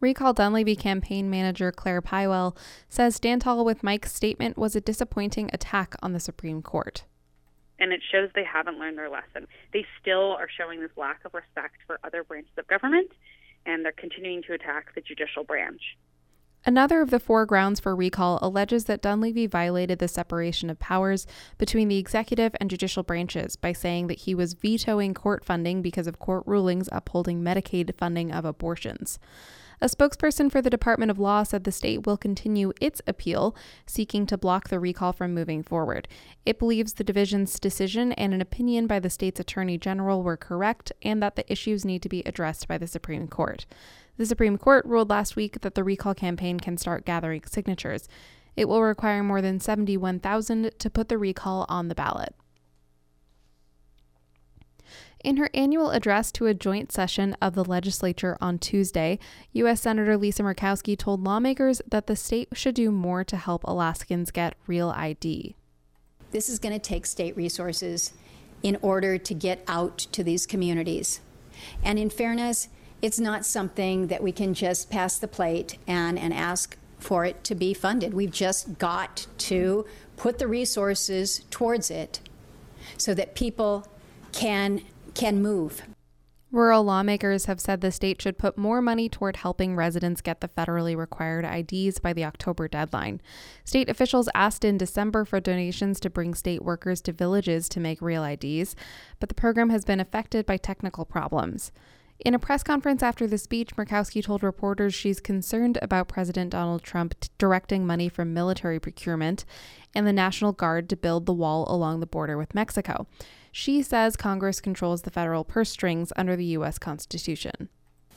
Recall 0.00 0.34
Dunleavy 0.34 0.76
campaign 0.76 1.30
manager 1.30 1.72
Claire 1.72 2.02
Pywell 2.02 2.56
says 2.88 3.16
Stand 3.16 3.44
with 3.44 3.82
Mike's 3.82 4.12
statement 4.12 4.58
was 4.58 4.76
a 4.76 4.80
disappointing 4.80 5.48
attack 5.52 5.94
on 6.02 6.12
the 6.12 6.20
Supreme 6.20 6.62
Court. 6.62 7.04
and 7.78 7.92
it 7.92 8.00
shows 8.12 8.30
they 8.34 8.44
haven't 8.44 8.78
learned 8.78 8.96
their 8.98 9.10
lesson. 9.10 9.48
They 9.72 9.84
still 10.00 10.32
are 10.32 10.48
showing 10.48 10.80
this 10.80 10.96
lack 10.96 11.24
of 11.24 11.34
respect 11.34 11.76
for 11.86 11.98
other 12.04 12.22
branches 12.22 12.52
of 12.56 12.66
government, 12.68 13.10
and 13.66 13.84
they're 13.84 13.92
continuing 13.92 14.42
to 14.44 14.52
attack 14.52 14.94
the 14.94 15.00
judicial 15.00 15.42
branch. 15.42 15.80
Another 16.66 17.02
of 17.02 17.10
the 17.10 17.20
four 17.20 17.44
grounds 17.44 17.80
for 17.80 17.94
recall 17.94 18.38
alleges 18.40 18.84
that 18.84 19.02
Dunleavy 19.02 19.46
violated 19.46 19.98
the 19.98 20.08
separation 20.08 20.70
of 20.70 20.78
powers 20.78 21.26
between 21.58 21.88
the 21.88 21.98
executive 21.98 22.54
and 22.60 22.70
judicial 22.70 23.02
branches 23.02 23.56
by 23.56 23.72
saying 23.72 24.06
that 24.06 24.20
he 24.20 24.34
was 24.34 24.54
vetoing 24.54 25.12
court 25.12 25.44
funding 25.44 25.82
because 25.82 26.06
of 26.06 26.18
court 26.18 26.44
rulings 26.46 26.88
upholding 26.92 27.42
Medicaid 27.42 27.94
funding 27.96 28.32
of 28.32 28.44
abortions. 28.46 29.18
A 29.80 29.86
spokesperson 29.86 30.50
for 30.50 30.62
the 30.62 30.70
Department 30.70 31.10
of 31.10 31.18
Law 31.18 31.42
said 31.42 31.64
the 31.64 31.72
state 31.72 32.06
will 32.06 32.16
continue 32.16 32.72
its 32.80 33.02
appeal, 33.06 33.54
seeking 33.86 34.26
to 34.26 34.38
block 34.38 34.68
the 34.68 34.80
recall 34.80 35.12
from 35.12 35.34
moving 35.34 35.62
forward. 35.62 36.08
It 36.46 36.58
believes 36.58 36.94
the 36.94 37.04
division's 37.04 37.58
decision 37.58 38.12
and 38.12 38.32
an 38.32 38.40
opinion 38.40 38.86
by 38.86 39.00
the 39.00 39.10
state's 39.10 39.40
attorney 39.40 39.78
general 39.78 40.22
were 40.22 40.36
correct 40.36 40.92
and 41.02 41.22
that 41.22 41.36
the 41.36 41.50
issues 41.50 41.84
need 41.84 42.02
to 42.02 42.08
be 42.08 42.22
addressed 42.24 42.68
by 42.68 42.78
the 42.78 42.86
Supreme 42.86 43.28
Court. 43.28 43.66
The 44.16 44.26
Supreme 44.26 44.58
Court 44.58 44.86
ruled 44.86 45.10
last 45.10 45.34
week 45.34 45.60
that 45.62 45.74
the 45.74 45.84
recall 45.84 46.14
campaign 46.14 46.60
can 46.60 46.76
start 46.76 47.04
gathering 47.04 47.42
signatures. 47.46 48.08
It 48.56 48.68
will 48.68 48.82
require 48.82 49.22
more 49.22 49.42
than 49.42 49.58
71,000 49.58 50.70
to 50.78 50.90
put 50.90 51.08
the 51.08 51.18
recall 51.18 51.66
on 51.68 51.88
the 51.88 51.94
ballot. 51.94 52.34
In 55.24 55.38
her 55.38 55.48
annual 55.54 55.90
address 55.90 56.30
to 56.32 56.44
a 56.44 56.52
joint 56.52 56.92
session 56.92 57.34
of 57.40 57.54
the 57.54 57.64
legislature 57.64 58.36
on 58.42 58.58
Tuesday, 58.58 59.18
U.S. 59.54 59.80
Senator 59.80 60.18
Lisa 60.18 60.42
Murkowski 60.42 60.98
told 60.98 61.24
lawmakers 61.24 61.80
that 61.90 62.06
the 62.06 62.14
state 62.14 62.48
should 62.52 62.74
do 62.74 62.90
more 62.90 63.24
to 63.24 63.38
help 63.38 63.64
Alaskans 63.64 64.30
get 64.30 64.54
real 64.66 64.90
ID. 64.90 65.56
This 66.30 66.50
is 66.50 66.58
going 66.58 66.74
to 66.74 66.78
take 66.78 67.06
state 67.06 67.34
resources 67.38 68.12
in 68.62 68.76
order 68.82 69.16
to 69.16 69.32
get 69.32 69.64
out 69.66 69.96
to 70.12 70.22
these 70.22 70.44
communities. 70.44 71.20
And 71.82 71.98
in 71.98 72.10
fairness, 72.10 72.68
it's 73.00 73.18
not 73.18 73.46
something 73.46 74.08
that 74.08 74.22
we 74.22 74.30
can 74.30 74.52
just 74.52 74.90
pass 74.90 75.18
the 75.18 75.26
plate 75.26 75.78
and, 75.86 76.18
and 76.18 76.34
ask 76.34 76.76
for 76.98 77.24
it 77.24 77.42
to 77.44 77.54
be 77.54 77.72
funded. 77.72 78.12
We've 78.12 78.30
just 78.30 78.78
got 78.78 79.26
to 79.38 79.86
put 80.18 80.38
the 80.38 80.48
resources 80.48 81.46
towards 81.48 81.90
it 81.90 82.20
so 82.98 83.14
that 83.14 83.34
people 83.34 83.86
can 84.32 84.82
can 85.14 85.42
move. 85.42 85.82
Rural 86.54 86.84
lawmakers 86.84 87.46
have 87.46 87.60
said 87.60 87.80
the 87.80 87.90
state 87.90 88.22
should 88.22 88.38
put 88.38 88.56
more 88.56 88.80
money 88.80 89.08
toward 89.08 89.34
helping 89.34 89.74
residents 89.74 90.20
get 90.20 90.40
the 90.40 90.46
federally 90.46 90.96
required 90.96 91.44
IDs 91.44 91.98
by 91.98 92.12
the 92.12 92.24
October 92.24 92.68
deadline. 92.68 93.20
State 93.64 93.88
officials 93.88 94.28
asked 94.36 94.64
in 94.64 94.78
December 94.78 95.24
for 95.24 95.40
donations 95.40 95.98
to 95.98 96.08
bring 96.08 96.32
state 96.32 96.62
workers 96.62 97.00
to 97.00 97.12
villages 97.12 97.68
to 97.70 97.80
make 97.80 98.00
real 98.00 98.22
IDs, 98.22 98.76
but 99.18 99.28
the 99.28 99.34
program 99.34 99.70
has 99.70 99.84
been 99.84 99.98
affected 99.98 100.46
by 100.46 100.56
technical 100.56 101.04
problems. 101.04 101.72
In 102.20 102.34
a 102.34 102.38
press 102.38 102.62
conference 102.62 103.02
after 103.02 103.26
the 103.26 103.36
speech, 103.36 103.74
Murkowski 103.74 104.22
told 104.22 104.44
reporters 104.44 104.94
she's 104.94 105.18
concerned 105.18 105.78
about 105.82 106.06
President 106.06 106.50
Donald 106.50 106.84
Trump 106.84 107.18
t- 107.18 107.28
directing 107.36 107.84
money 107.84 108.08
from 108.08 108.32
military 108.32 108.78
procurement 108.78 109.44
and 109.92 110.06
the 110.06 110.12
National 110.12 110.52
Guard 110.52 110.88
to 110.90 110.96
build 110.96 111.26
the 111.26 111.32
wall 111.32 111.66
along 111.68 111.98
the 111.98 112.06
border 112.06 112.38
with 112.38 112.54
Mexico. 112.54 113.08
She 113.56 113.82
says 113.82 114.16
Congress 114.16 114.60
controls 114.60 115.02
the 115.02 115.12
federal 115.12 115.44
purse 115.44 115.70
strings 115.70 116.12
under 116.16 116.34
the 116.34 116.44
U.S. 116.56 116.76
Constitution. 116.76 117.68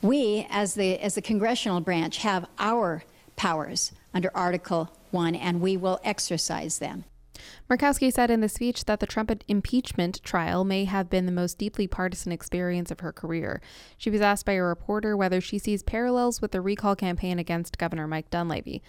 We, 0.02 0.48
as 0.50 0.74
the 0.74 0.98
as 0.98 1.14
the 1.14 1.22
congressional 1.22 1.80
branch, 1.80 2.18
have 2.18 2.48
our 2.58 3.04
powers 3.36 3.92
under 4.12 4.32
Article 4.36 4.90
One, 5.12 5.36
and 5.36 5.60
we 5.60 5.76
will 5.76 6.00
exercise 6.02 6.80
them. 6.80 7.04
Murkowski 7.70 8.12
said 8.12 8.32
in 8.32 8.40
the 8.40 8.48
speech 8.48 8.86
that 8.86 8.98
the 8.98 9.06
Trump 9.06 9.30
impeachment 9.46 10.20
trial 10.24 10.64
may 10.64 10.86
have 10.86 11.08
been 11.08 11.26
the 11.26 11.30
most 11.30 11.56
deeply 11.56 11.86
partisan 11.86 12.32
experience 12.32 12.90
of 12.90 12.98
her 12.98 13.12
career. 13.12 13.60
She 13.96 14.10
was 14.10 14.20
asked 14.20 14.44
by 14.44 14.54
a 14.54 14.62
reporter 14.64 15.16
whether 15.16 15.40
she 15.40 15.60
sees 15.60 15.84
parallels 15.84 16.42
with 16.42 16.50
the 16.50 16.60
recall 16.60 16.96
campaign 16.96 17.38
against 17.38 17.78
Governor 17.78 18.08
Mike 18.08 18.28
Dunleavy. 18.30 18.82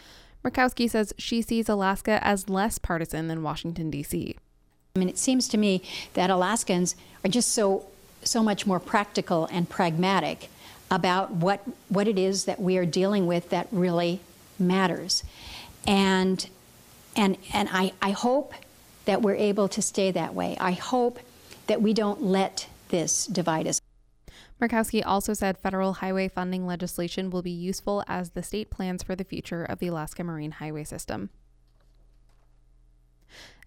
Murkowski 0.43 0.89
says 0.89 1.13
she 1.15 1.43
sees 1.43 1.69
Alaska 1.69 2.19
as 2.25 2.49
less 2.49 2.79
partisan 2.79 3.27
than 3.27 3.43
Washington, 3.43 3.91
D.C. 3.91 4.35
I 4.95 4.99
mean, 4.99 5.09
it 5.09 5.17
seems 5.17 5.47
to 5.49 5.57
me 5.57 5.81
that 6.13 6.29
Alaskans 6.29 6.95
are 7.23 7.29
just 7.29 7.51
so 7.53 7.85
so 8.21 8.43
much 8.43 8.67
more 8.67 8.81
practical 8.81 9.47
and 9.51 9.69
pragmatic 9.69 10.49
about 10.91 11.31
what 11.31 11.61
what 11.87 12.07
it 12.07 12.17
is 12.17 12.45
that 12.45 12.59
we 12.59 12.77
are 12.77 12.85
dealing 12.85 13.27
with 13.27 13.49
that 13.49 13.67
really 13.71 14.19
matters, 14.57 15.23
and 15.85 16.49
and 17.15 17.37
and 17.53 17.69
I, 17.71 17.93
I 18.01 18.11
hope 18.11 18.53
that 19.05 19.21
we're 19.21 19.35
able 19.35 19.67
to 19.69 19.81
stay 19.81 20.11
that 20.11 20.33
way. 20.33 20.57
I 20.59 20.71
hope 20.71 21.19
that 21.67 21.81
we 21.81 21.93
don't 21.93 22.23
let 22.23 22.67
this 22.89 23.25
divide 23.25 23.67
us. 23.67 23.81
Murkowski 24.61 25.01
also 25.05 25.33
said 25.33 25.57
federal 25.57 25.93
highway 25.93 26.27
funding 26.27 26.67
legislation 26.67 27.29
will 27.29 27.41
be 27.41 27.51
useful 27.51 28.03
as 28.07 28.31
the 28.31 28.43
state 28.43 28.69
plans 28.69 29.03
for 29.03 29.15
the 29.15 29.23
future 29.23 29.63
of 29.63 29.79
the 29.79 29.87
Alaska 29.87 30.23
Marine 30.23 30.51
Highway 30.51 30.83
System. 30.83 31.29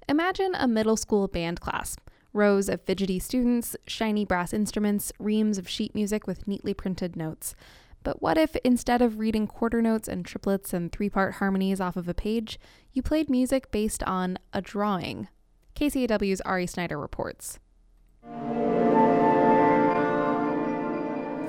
Imagine 0.09 0.55
a 0.55 0.67
middle 0.67 0.97
school 0.97 1.29
band 1.29 1.61
class. 1.61 1.97
Rows 2.33 2.69
of 2.69 2.83
fidgety 2.83 3.19
students, 3.19 3.77
shiny 3.87 4.25
brass 4.25 4.53
instruments, 4.53 5.13
reams 5.19 5.59
of 5.59 5.69
sheet 5.69 5.95
music 5.95 6.27
with 6.27 6.49
neatly 6.49 6.75
printed 6.75 7.15
notes. 7.15 7.55
But 8.03 8.21
what 8.21 8.37
if 8.37 8.57
instead 8.65 9.01
of 9.01 9.19
reading 9.19 9.47
quarter 9.47 9.81
notes 9.81 10.09
and 10.09 10.25
triplets 10.25 10.73
and 10.73 10.91
three 10.91 11.09
part 11.09 11.35
harmonies 11.35 11.81
off 11.81 11.97
of 11.97 12.09
a 12.09 12.15
page, 12.15 12.59
you 12.93 13.03
played 13.03 13.31
music 13.31 13.71
based 13.71 14.03
on 14.03 14.39
a 14.53 14.61
drawing? 14.61 15.29
KCAW's 15.77 16.41
Ari 16.41 16.67
Snyder 16.67 16.99
reports. 16.99 17.61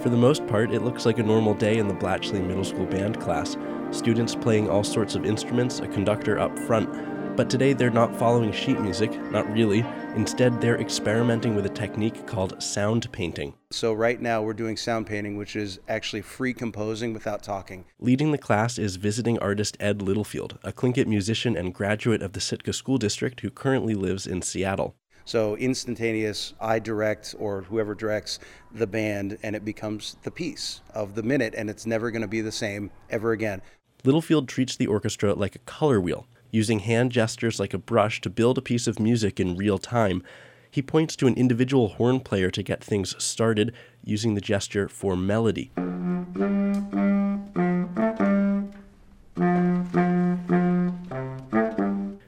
For 0.01 0.09
the 0.09 0.17
most 0.17 0.45
part, 0.47 0.71
it 0.73 0.83
looks 0.83 1.05
like 1.05 1.17
a 1.17 1.23
normal 1.23 1.53
day 1.53 1.77
in 1.77 1.87
the 1.87 1.93
Blatchley 1.93 2.45
Middle 2.45 2.65
School 2.65 2.85
band 2.85 3.19
class. 3.19 3.57
Students 3.91 4.35
playing 4.35 4.69
all 4.69 4.83
sorts 4.83 5.15
of 5.15 5.25
instruments, 5.25 5.79
a 5.79 5.87
conductor 5.87 6.37
up 6.37 6.57
front. 6.59 7.12
But 7.35 7.49
today 7.49 7.73
they're 7.73 7.89
not 7.89 8.15
following 8.15 8.51
sheet 8.51 8.79
music, 8.79 9.11
not 9.31 9.51
really. 9.51 9.83
Instead, 10.15 10.61
they're 10.61 10.79
experimenting 10.79 11.55
with 11.55 11.65
a 11.65 11.69
technique 11.69 12.27
called 12.27 12.61
sound 12.61 13.11
painting. 13.11 13.55
So, 13.71 13.91
right 13.91 14.21
now, 14.21 14.43
we're 14.43 14.53
doing 14.53 14.77
sound 14.77 15.07
painting, 15.07 15.35
which 15.35 15.55
is 15.55 15.79
actually 15.87 16.21
free 16.21 16.53
composing 16.53 17.11
without 17.11 17.41
talking. 17.41 17.85
Leading 17.99 18.31
the 18.31 18.37
class 18.37 18.77
is 18.77 18.97
visiting 18.97 19.39
artist 19.39 19.75
Ed 19.79 20.03
Littlefield, 20.03 20.59
a 20.63 20.71
Tlingit 20.71 21.07
musician 21.07 21.57
and 21.57 21.73
graduate 21.73 22.21
of 22.21 22.33
the 22.33 22.39
Sitka 22.39 22.71
School 22.71 22.99
District 22.99 23.39
who 23.39 23.49
currently 23.49 23.95
lives 23.95 24.27
in 24.27 24.43
Seattle. 24.43 24.95
So, 25.25 25.55
instantaneous, 25.55 26.53
I 26.61 26.77
direct 26.77 27.33
or 27.39 27.63
whoever 27.63 27.95
directs 27.95 28.37
the 28.71 28.85
band, 28.85 29.39
and 29.41 29.55
it 29.55 29.65
becomes 29.65 30.17
the 30.21 30.29
piece 30.29 30.81
of 30.93 31.15
the 31.15 31.23
minute, 31.23 31.55
and 31.57 31.67
it's 31.67 31.87
never 31.87 32.11
going 32.11 32.21
to 32.21 32.27
be 32.27 32.41
the 32.41 32.51
same 32.51 32.91
ever 33.09 33.31
again. 33.31 33.63
Littlefield 34.03 34.47
treats 34.47 34.75
the 34.75 34.85
orchestra 34.85 35.33
like 35.33 35.55
a 35.55 35.59
color 35.59 35.99
wheel, 35.99 36.27
using 36.53 36.79
hand 36.79 37.11
gestures 37.11 37.59
like 37.59 37.73
a 37.73 37.79
brush 37.79 38.21
to 38.21 38.29
build 38.29 38.59
a 38.59 38.61
piece 38.61 38.85
of 38.85 38.99
music 38.99 39.39
in 39.39 39.57
real 39.57 39.79
time. 39.79 40.21
He 40.69 40.83
points 40.83 41.15
to 41.15 41.27
an 41.27 41.33
individual 41.33 41.89
horn 41.89 42.19
player 42.19 42.51
to 42.51 42.61
get 42.61 42.83
things 42.83 43.15
started, 43.21 43.73
using 44.03 44.35
the 44.35 44.41
gesture 44.41 44.87
for 44.87 45.17
melody. 45.17 45.71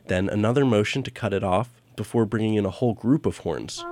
Then 0.07 0.29
another 0.29 0.65
motion 0.65 1.03
to 1.03 1.11
cut 1.11 1.33
it 1.33 1.43
off 1.43 1.69
before 1.95 2.25
bringing 2.25 2.55
in 2.55 2.65
a 2.65 2.71
whole 2.71 2.93
group 2.95 3.27
of 3.27 3.39
horns. 3.39 3.85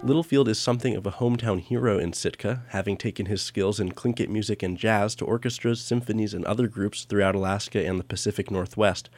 Littlefield 0.00 0.48
is 0.48 0.60
something 0.60 0.94
of 0.94 1.06
a 1.06 1.10
hometown 1.10 1.60
hero 1.60 1.98
in 1.98 2.12
Sitka, 2.12 2.62
having 2.68 2.96
taken 2.96 3.26
his 3.26 3.42
skills 3.42 3.80
in 3.80 3.90
Tlingit 3.90 4.28
music 4.28 4.62
and 4.62 4.78
jazz 4.78 5.16
to 5.16 5.24
orchestras, 5.24 5.80
symphonies, 5.80 6.34
and 6.34 6.44
other 6.44 6.68
groups 6.68 7.04
throughout 7.04 7.34
Alaska 7.34 7.84
and 7.84 7.98
the 7.98 8.04
Pacific 8.04 8.48
Northwest. 8.48 9.10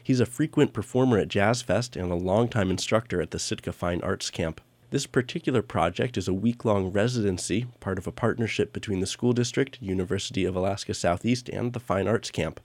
He's 0.00 0.20
a 0.20 0.26
frequent 0.26 0.72
performer 0.72 1.18
at 1.18 1.26
Jazz 1.26 1.60
Fest 1.60 1.96
and 1.96 2.12
a 2.12 2.14
longtime 2.14 2.70
instructor 2.70 3.20
at 3.20 3.32
the 3.32 3.40
Sitka 3.40 3.72
Fine 3.72 4.00
Arts 4.02 4.30
Camp. 4.30 4.60
This 4.90 5.06
particular 5.06 5.60
project 5.60 6.16
is 6.16 6.28
a 6.28 6.32
week 6.32 6.64
long 6.64 6.92
residency, 6.92 7.66
part 7.80 7.98
of 7.98 8.06
a 8.06 8.12
partnership 8.12 8.72
between 8.72 9.00
the 9.00 9.06
school 9.06 9.32
district, 9.32 9.82
University 9.82 10.44
of 10.44 10.54
Alaska 10.54 10.94
Southeast, 10.94 11.48
and 11.48 11.72
the 11.72 11.80
Fine 11.80 12.06
Arts 12.06 12.30
Camp. 12.30 12.60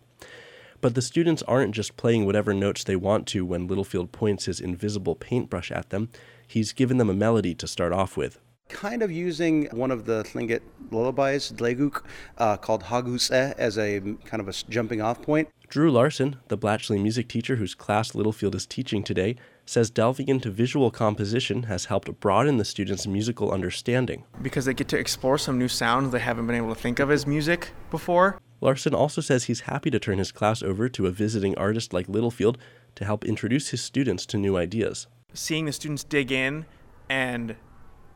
But 0.79 0.93
the 0.93 1.01
students 1.01 1.43
aren't 1.43 1.73
just 1.73 1.97
playing 1.97 2.25
whatever 2.25 2.53
notes 2.53 2.83
they 2.83 2.95
want 2.95 3.25
to 3.29 3.43
when 3.43 3.67
Littlefield 3.67 4.11
points 4.11 4.45
his 4.45 4.59
invisible 4.59 5.15
paintbrush 5.15 5.71
at 5.71 5.89
them. 5.89 6.09
He's 6.47 6.73
given 6.73 6.97
them 6.97 7.09
a 7.09 7.13
melody 7.13 7.55
to 7.55 7.67
start 7.67 7.93
off 7.93 8.17
with. 8.17 8.39
Kind 8.69 9.03
of 9.03 9.11
using 9.11 9.67
one 9.71 9.91
of 9.91 10.05
the 10.05 10.23
Tlingit 10.23 10.61
lullabies, 10.89 11.51
Dleguk, 11.51 12.03
uh, 12.37 12.57
called 12.57 12.83
Haguse, 12.83 13.31
as 13.31 13.77
a 13.77 13.99
kind 14.25 14.41
of 14.41 14.47
a 14.47 14.53
jumping 14.69 15.01
off 15.01 15.21
point. 15.21 15.49
Drew 15.67 15.91
Larson, 15.91 16.37
the 16.47 16.57
Blatchley 16.57 17.01
music 17.01 17.27
teacher 17.27 17.55
whose 17.55 17.75
class 17.75 18.15
Littlefield 18.15 18.55
is 18.55 18.65
teaching 18.65 19.03
today, 19.03 19.35
says 19.65 19.89
delving 19.89 20.27
into 20.27 20.49
visual 20.49 20.91
composition 20.91 21.63
has 21.63 21.85
helped 21.85 22.19
broaden 22.19 22.57
the 22.57 22.65
students' 22.65 23.07
musical 23.07 23.51
understanding. 23.51 24.23
Because 24.41 24.65
they 24.65 24.73
get 24.73 24.87
to 24.89 24.97
explore 24.97 25.37
some 25.37 25.57
new 25.57 25.67
sounds 25.67 26.11
they 26.11 26.19
haven't 26.19 26.47
been 26.47 26.55
able 26.55 26.73
to 26.73 26.79
think 26.79 26.99
of 26.99 27.09
as 27.09 27.25
music 27.25 27.71
before. 27.89 28.39
Larson 28.61 28.93
also 28.93 29.19
says 29.19 29.45
he's 29.45 29.61
happy 29.61 29.89
to 29.91 29.99
turn 29.99 30.19
his 30.19 30.31
class 30.31 30.63
over 30.63 30.87
to 30.89 31.07
a 31.07 31.11
visiting 31.11 31.57
artist 31.57 31.91
like 31.91 32.07
Littlefield 32.07 32.57
to 32.95 33.03
help 33.05 33.25
introduce 33.25 33.69
his 33.69 33.81
students 33.81 34.25
to 34.27 34.37
new 34.37 34.55
ideas. 34.55 35.07
Seeing 35.33 35.65
the 35.65 35.73
students 35.73 36.03
dig 36.03 36.31
in 36.31 36.65
and 37.09 37.55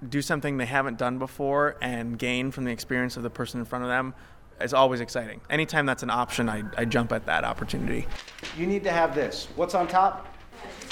do 0.07 0.21
something 0.21 0.57
they 0.57 0.65
haven't 0.65 0.97
done 0.97 1.17
before 1.17 1.75
and 1.81 2.19
gain 2.19 2.51
from 2.51 2.63
the 2.65 2.71
experience 2.71 3.17
of 3.17 3.23
the 3.23 3.29
person 3.29 3.59
in 3.59 3.65
front 3.65 3.83
of 3.83 3.89
them 3.89 4.13
is 4.61 4.73
always 4.73 5.01
exciting. 5.01 5.41
Anytime 5.49 5.85
that's 5.85 6.03
an 6.03 6.09
option, 6.09 6.49
I, 6.49 6.63
I 6.77 6.85
jump 6.85 7.11
at 7.11 7.25
that 7.25 7.43
opportunity. 7.43 8.07
You 8.57 8.67
need 8.67 8.83
to 8.83 8.91
have 8.91 9.15
this. 9.15 9.47
What's 9.55 9.75
on 9.75 9.87
top? 9.87 10.27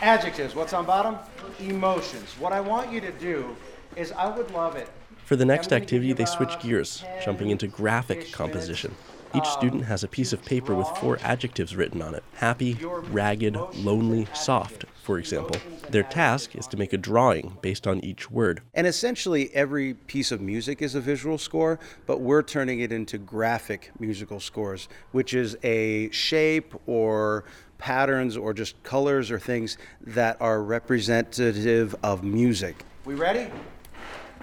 Adjectives. 0.02 0.56
What's 0.56 0.74
on 0.74 0.86
bottom? 0.86 1.18
Emotions. 1.60 2.36
What 2.40 2.54
I 2.54 2.62
want 2.62 2.92
you 2.92 3.02
to 3.02 3.12
do 3.12 3.56
is 3.96 4.12
I 4.12 4.30
would 4.36 4.52
love 4.52 4.76
it. 4.76 4.90
For 5.24 5.36
the 5.36 5.46
next 5.46 5.74
activity, 5.74 6.14
they 6.14 6.26
switch 6.26 6.60
gears, 6.60 7.04
jumping 7.24 7.50
into 7.50 7.68
graphic 7.68 8.32
composition. 8.32 8.96
Each 9.34 9.48
student 9.48 9.82
um, 9.82 9.88
has 9.88 10.04
a 10.04 10.08
piece 10.08 10.34
of 10.34 10.46
paper 10.46 10.76
with 10.76 10.88
four 10.88 11.18
adjectives 11.22 11.76
written 11.76 12.02
on 12.02 12.14
it 12.16 12.24
happy, 12.36 12.78
ragged, 13.12 13.58
lonely, 13.76 14.28
soft, 14.34 14.86
for 15.06 15.20
example. 15.20 15.56
Their 15.92 16.02
task 16.02 16.56
is 16.56 16.66
to 16.68 16.78
make 16.78 16.92
a 16.92 16.98
drawing 16.98 17.60
based 17.62 17.86
on 17.86 18.04
each 18.04 18.32
word. 18.32 18.64
And 18.74 18.88
essentially, 18.88 19.54
every 19.54 19.94
piece 19.94 20.32
of 20.32 20.42
music 20.42 20.82
is 20.82 20.96
a 20.96 21.00
visual 21.00 21.38
score, 21.38 21.80
but 22.08 22.22
we're 22.22 22.42
turning 22.42 22.80
it 22.80 22.92
into 22.92 23.20
graphic 23.20 23.92
musical 24.00 24.40
scores, 24.40 24.90
which 25.12 25.36
is 25.36 25.58
a 25.62 26.10
shape 26.10 26.74
or 26.88 27.46
patterns 27.78 28.36
or 28.36 28.52
just 28.52 28.82
colors 28.82 29.30
or 29.30 29.38
things 29.38 29.78
that 30.02 30.38
are 30.42 30.64
representative 30.64 31.96
of 32.02 32.24
music. 32.24 32.84
We 33.06 33.14
ready? 33.14 33.52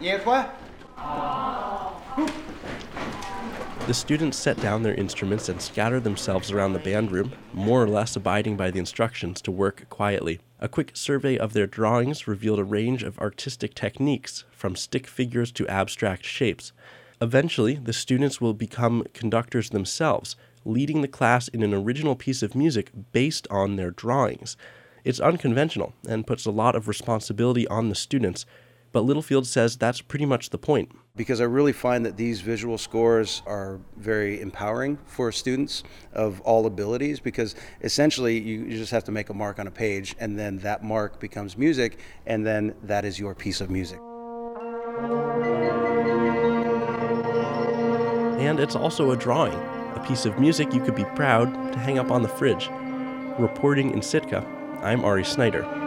Yeah, 0.00 0.23
what? 0.23 0.54
The 3.89 3.95
students 3.95 4.39
set 4.39 4.61
down 4.61 4.85
their 4.85 4.95
instruments 4.95 5.49
and 5.49 5.61
scatter 5.61 5.99
themselves 5.99 6.53
around 6.53 6.73
the 6.73 6.79
band 6.79 7.11
room, 7.11 7.33
more 7.53 7.83
or 7.83 7.89
less 7.89 8.15
abiding 8.15 8.57
by 8.57 8.71
the 8.71 8.79
instructions 8.79 9.43
to 9.43 9.51
work 9.51 9.89
quietly. 9.91 10.39
A 10.61 10.69
quick 10.69 10.93
survey 10.95 11.37
of 11.37 11.53
their 11.53 11.67
drawings 11.67 12.29
revealed 12.29 12.61
a 12.61 12.65
range 12.65 13.03
of 13.03 13.19
artistic 13.19 13.75
techniques, 13.75 14.45
from 14.53 14.77
stick 14.77 15.09
figures 15.09 15.51
to 15.53 15.67
abstract 15.67 16.25
shapes. 16.25 16.73
Eventually, 17.21 17.75
the 17.75 17.93
students 17.93 18.41
will 18.41 18.55
become 18.55 19.05
conductors 19.15 19.71
themselves, 19.71 20.37
leading 20.65 21.03
the 21.03 21.09
class 21.09 21.49
in 21.49 21.65
an 21.65 21.75
original 21.75 22.15
piece 22.15 22.45
of 22.45 22.55
music 22.55 22.93
based 23.11 23.49
on 23.51 23.75
their 23.75 23.91
drawings. 23.91 24.57
It's 25.05 25.19
unconventional 25.19 25.93
and 26.09 26.25
puts 26.25 26.47
a 26.47 26.53
lot 26.53 26.77
of 26.77 26.87
responsibility 26.87 27.67
on 27.67 27.89
the 27.89 27.97
students, 27.97 28.47
but 28.93 29.05
Littlefield 29.05 29.47
says 29.47 29.77
that's 29.77 30.01
pretty 30.01 30.27
much 30.27 30.51
the 30.51 30.59
point. 30.59 30.91
Because 31.17 31.41
I 31.41 31.45
really 31.45 31.73
find 31.73 32.07
that 32.07 32.17
these 32.17 32.41
visual 32.41 32.79
scores 32.79 33.43
are 33.47 33.81
very 33.97 34.41
empowering 34.41 34.99
for 35.07 35.33
students 35.33 35.83
of 36.13 36.41
all 36.43 36.67
abilities 36.67 37.21
because 37.21 37.55
essentially 37.83 38.39
you, 38.39 38.65
you 38.65 38.79
just 38.79 38.93
have 38.93 39.05
to 39.05 39.13
make 39.13 39.29
a 39.29 39.35
mark 39.35 39.59
on 39.59 39.67
a 39.67 39.71
page 39.71 40.15
and 40.21 40.39
then 40.39 40.59
that 40.59 40.83
mark 40.83 41.21
becomes 41.21 41.59
music 41.59 41.99
and 42.27 42.47
then 42.47 42.75
that 42.83 43.05
is 43.05 43.19
your 43.19 43.35
piece 43.35 43.61
of 43.61 43.71
music. 43.71 43.99
And 48.40 48.59
it's 48.59 48.75
also 48.75 49.11
a 49.12 49.16
drawing, 49.16 49.55
a 49.55 50.05
piece 50.07 50.27
of 50.27 50.38
music 50.38 50.73
you 50.75 50.83
could 50.83 50.97
be 50.97 51.05
proud 51.14 51.73
to 51.73 51.79
hang 51.79 51.99
up 51.99 52.11
on 52.11 52.23
the 52.23 52.29
fridge. 52.29 52.71
Reporting 53.38 53.93
in 53.93 54.03
Sitka, 54.03 54.45
I'm 54.83 55.05
Ari 55.05 55.25
Snyder. 55.25 55.82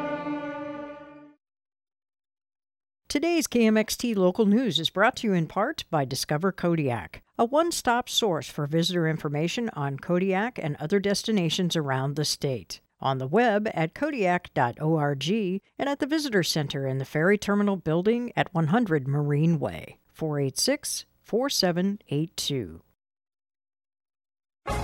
Today's 3.16 3.48
KMXT 3.48 4.18
local 4.18 4.46
news 4.46 4.78
is 4.78 4.90
brought 4.90 5.16
to 5.16 5.28
you 5.28 5.34
in 5.34 5.48
part 5.48 5.86
by 5.90 6.04
Discover 6.04 6.52
Kodiak, 6.52 7.22
a 7.40 7.46
one 7.46 7.72
stop 7.72 8.10
source 8.10 8.50
for 8.50 8.68
visitor 8.68 9.08
information 9.08 9.70
on 9.70 9.98
Kodiak 9.98 10.60
and 10.62 10.76
other 10.82 11.00
destinations 11.00 11.78
around 11.78 12.18
the 12.18 12.26
state. 12.26 12.82
On 13.00 13.18
the 13.18 13.26
web 13.26 13.70
at 13.74 13.96
kodiak.org 13.96 15.30
and 15.30 15.88
at 15.88 16.00
the 16.00 16.06
Visitor 16.06 16.44
Center 16.44 16.86
in 16.86 16.98
the 16.98 17.06
Ferry 17.06 17.38
Terminal 17.38 17.78
Building 17.78 18.34
at 18.36 18.54
100 18.54 19.08
Marine 19.08 19.60
Way, 19.60 19.98
486 20.12 21.06
4782. 21.24 22.82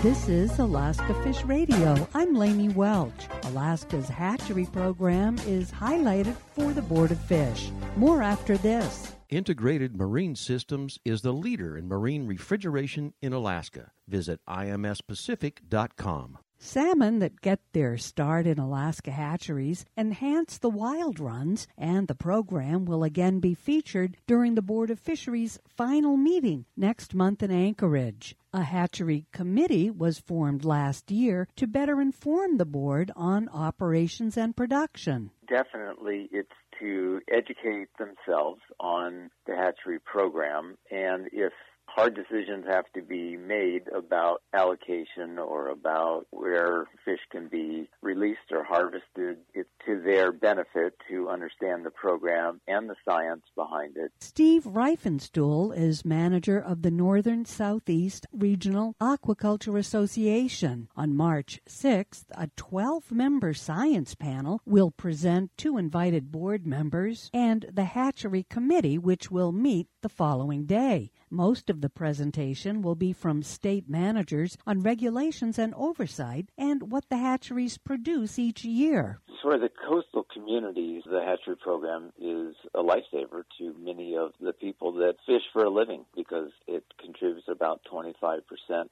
This 0.03 0.29
is 0.29 0.59
Alaska 0.59 1.13
Fish 1.23 1.43
Radio. 1.43 2.07
I'm 2.13 2.35
Laine 2.35 2.73
Welch. 2.75 3.27
Alaska's 3.45 4.07
hatchery 4.07 4.65
program 4.65 5.37
is 5.47 5.71
highlighted 5.71 6.35
for 6.55 6.71
the 6.73 6.81
Board 6.83 7.11
of 7.11 7.19
Fish. 7.19 7.71
More 7.95 8.21
after 8.21 8.57
this. 8.57 9.15
Integrated 9.29 9.95
Marine 9.95 10.35
Systems 10.35 10.99
is 11.03 11.21
the 11.21 11.33
leader 11.33 11.77
in 11.77 11.87
marine 11.87 12.27
refrigeration 12.27 13.13
in 13.21 13.33
Alaska. 13.33 13.91
Visit 14.07 14.39
imspacific.com. 14.47 16.37
Salmon 16.63 17.17
that 17.19 17.41
get 17.41 17.59
their 17.73 17.97
start 17.97 18.45
in 18.45 18.59
Alaska 18.59 19.09
hatcheries 19.09 19.83
enhance 19.97 20.59
the 20.59 20.69
wild 20.69 21.19
runs, 21.19 21.67
and 21.75 22.07
the 22.07 22.13
program 22.13 22.85
will 22.85 23.03
again 23.03 23.39
be 23.39 23.55
featured 23.55 24.15
during 24.27 24.53
the 24.53 24.61
Board 24.61 24.91
of 24.91 24.99
Fisheries' 24.99 25.59
final 25.67 26.17
meeting 26.17 26.65
next 26.77 27.15
month 27.15 27.41
in 27.41 27.49
Anchorage. 27.49 28.35
A 28.53 28.61
hatchery 28.61 29.25
committee 29.31 29.89
was 29.89 30.19
formed 30.19 30.63
last 30.63 31.09
year 31.09 31.47
to 31.55 31.65
better 31.65 31.99
inform 31.99 32.57
the 32.57 32.65
board 32.65 33.11
on 33.15 33.49
operations 33.49 34.37
and 34.37 34.55
production. 34.55 35.31
Definitely, 35.49 36.29
it's 36.31 36.51
to 36.79 37.21
educate 37.31 37.89
themselves 37.97 38.61
on 38.79 39.31
the 39.47 39.55
hatchery 39.55 39.99
program, 39.99 40.77
and 40.91 41.27
if 41.33 41.53
hard 41.93 42.15
decisions 42.15 42.65
have 42.67 42.85
to 42.93 43.01
be 43.01 43.37
made 43.37 43.87
about 43.95 44.41
allocation 44.53 45.37
or 45.37 45.69
about 45.69 46.25
where 46.31 46.87
fish 47.03 47.19
can 47.31 47.47
be 47.47 47.89
released 48.01 48.51
or 48.51 48.63
harvested. 48.63 49.37
It's 49.53 49.69
to 49.85 50.01
their 50.01 50.31
benefit 50.31 50.93
to 51.09 51.29
understand 51.29 51.85
the 51.85 51.91
program 51.91 52.61
and 52.67 52.89
the 52.89 52.95
science 53.03 53.43
behind 53.55 53.97
it. 53.97 54.11
Steve 54.19 54.63
Reifenstuhl 54.63 55.77
is 55.77 56.05
manager 56.05 56.59
of 56.59 56.81
the 56.81 56.91
Northern 56.91 57.45
Southeast 57.45 58.25
Regional 58.31 58.95
Aquaculture 59.01 59.77
Association. 59.77 60.87
On 60.95 61.15
March 61.15 61.59
6th, 61.67 62.25
a 62.31 62.49
12 62.55 63.11
member 63.11 63.53
science 63.53 64.15
panel 64.15 64.61
will 64.65 64.91
present 64.91 65.51
to 65.57 65.77
invited 65.77 66.31
board 66.31 66.65
members 66.65 67.29
and 67.33 67.65
the 67.71 67.85
hatchery 67.85 68.45
committee, 68.49 68.97
which 68.97 69.29
will 69.29 69.51
meet 69.51 69.87
the 70.01 70.09
following 70.09 70.65
day. 70.65 71.11
Most 71.33 71.69
of 71.69 71.79
the 71.79 71.89
presentation 71.89 72.81
will 72.81 72.95
be 72.95 73.13
from 73.13 73.41
state 73.41 73.87
managers 73.87 74.57
on 74.67 74.81
regulations 74.81 75.57
and 75.57 75.73
oversight 75.75 76.49
and 76.57 76.91
what 76.91 77.07
the 77.07 77.15
hatcheries 77.15 77.77
produce 77.77 78.37
each 78.37 78.65
year. 78.65 79.21
For 79.41 79.57
the 79.57 79.69
coastal 79.69 80.25
communities, 80.33 81.03
the 81.05 81.21
hatchery 81.21 81.55
program 81.55 82.11
is 82.19 82.53
a 82.75 82.83
lifesaver 82.83 83.43
to 83.59 83.73
many 83.79 84.13
of 84.17 84.33
the 84.41 84.51
people 84.51 84.91
that 84.95 85.15
fish 85.25 85.43
for 85.53 85.63
a 85.63 85.69
living 85.69 86.03
because 86.13 86.51
it 86.67 86.83
contributes 86.99 87.47
about 87.47 87.79
25% 87.89 88.41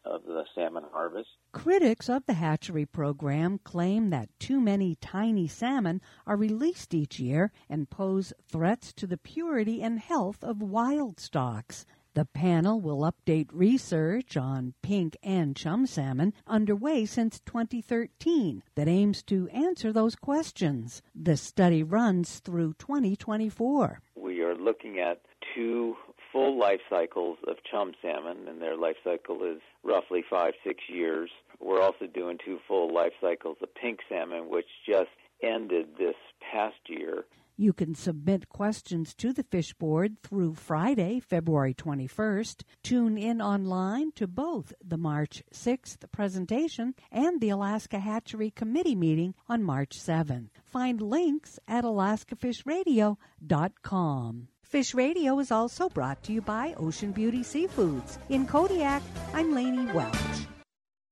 of 0.06 0.24
the 0.24 0.46
salmon 0.56 0.86
harvest. 0.94 1.28
Critics 1.52 2.10
of 2.10 2.26
the 2.26 2.36
hatchery 2.36 2.86
program 2.86 3.60
claim 3.66 4.12
that 4.12 4.30
too 4.40 4.62
many 4.62 4.96
tiny 4.96 5.48
salmon 5.50 6.00
are 6.26 6.38
released 6.38 6.94
each 6.94 7.20
year 7.20 7.52
and 7.70 7.90
pose 7.90 8.32
threats 8.50 8.94
to 8.94 9.06
the 9.06 9.18
purity 9.18 9.84
and 9.84 10.00
health 10.00 10.42
of 10.42 10.62
wild 10.62 11.20
stocks. 11.20 11.86
The 12.16 12.26
panel 12.26 12.82
will 12.82 13.00
update 13.02 13.50
research 13.54 14.36
on 14.36 14.74
pink 14.82 15.16
and 15.22 15.56
chum 15.56 15.86
salmon 15.86 16.34
underway 16.48 17.06
since 17.06 17.40
2013 17.42 18.64
that 18.76 18.88
aims 18.88 19.22
to 19.24 19.48
answer 19.50 19.94
those 19.94 20.16
questions. 20.16 21.02
The 21.14 21.38
study 21.38 21.84
runs 21.84 22.40
through 22.40 22.74
2024. 22.80 24.02
We 24.16 24.42
are 24.42 24.56
looking 24.56 25.00
at 25.00 25.22
two 25.56 25.96
full 26.32 26.58
life 26.58 26.82
cycles 26.90 27.38
of 27.48 27.58
chum 27.70 27.94
salmon, 28.02 28.48
and 28.48 28.62
their 28.62 28.76
life 28.76 28.98
cycle 29.04 29.44
is 29.44 29.62
roughly 29.84 30.24
five, 30.30 30.54
six 30.64 30.84
years. 30.88 31.30
We're 31.60 31.82
also 31.82 32.08
doing 32.08 32.38
two 32.44 32.60
full 32.68 32.94
life 32.94 33.14
cycles 33.22 33.58
of 33.62 33.74
pink 33.76 34.00
salmon, 34.10 34.50
which 34.50 34.68
just 34.88 35.10
ended 35.44 35.90
this 35.98 36.16
past 36.52 36.80
year. 36.88 37.26
You 37.62 37.74
can 37.74 37.94
submit 37.94 38.48
questions 38.48 39.14
to 39.16 39.34
the 39.34 39.44
Fish 39.44 39.74
Board 39.74 40.24
through 40.24 40.54
Friday, 40.54 41.20
February 41.20 41.74
21st. 41.74 42.64
Tune 42.84 43.18
in 43.18 43.42
online 43.42 44.14
to 44.14 44.28
both 44.28 44.72
the 44.82 44.96
March 44.96 45.44
6th 45.54 46.10
presentation 46.10 46.96
and 47.12 47.42
the 47.42 47.50
Alaska 47.50 48.00
Hatchery 48.00 48.50
Committee 48.50 48.96
meeting 48.96 49.36
on 49.50 49.62
March 49.62 50.00
7th. 50.00 50.52
Find 50.64 51.02
links 51.02 51.60
at 51.68 51.84
alaskafishradio.com. 51.84 54.48
Fish 54.64 54.94
Radio 54.94 55.40
is 55.40 55.52
also 55.52 55.90
brought 55.90 56.24
to 56.24 56.32
you 56.32 56.42
by 56.42 56.74
Ocean 56.78 57.12
Beauty 57.12 57.42
Seafoods. 57.42 58.20
In 58.30 58.48
Kodiak, 58.48 59.04
I'm 59.34 59.54
Laine 59.54 59.94
Welch. 59.94 60.16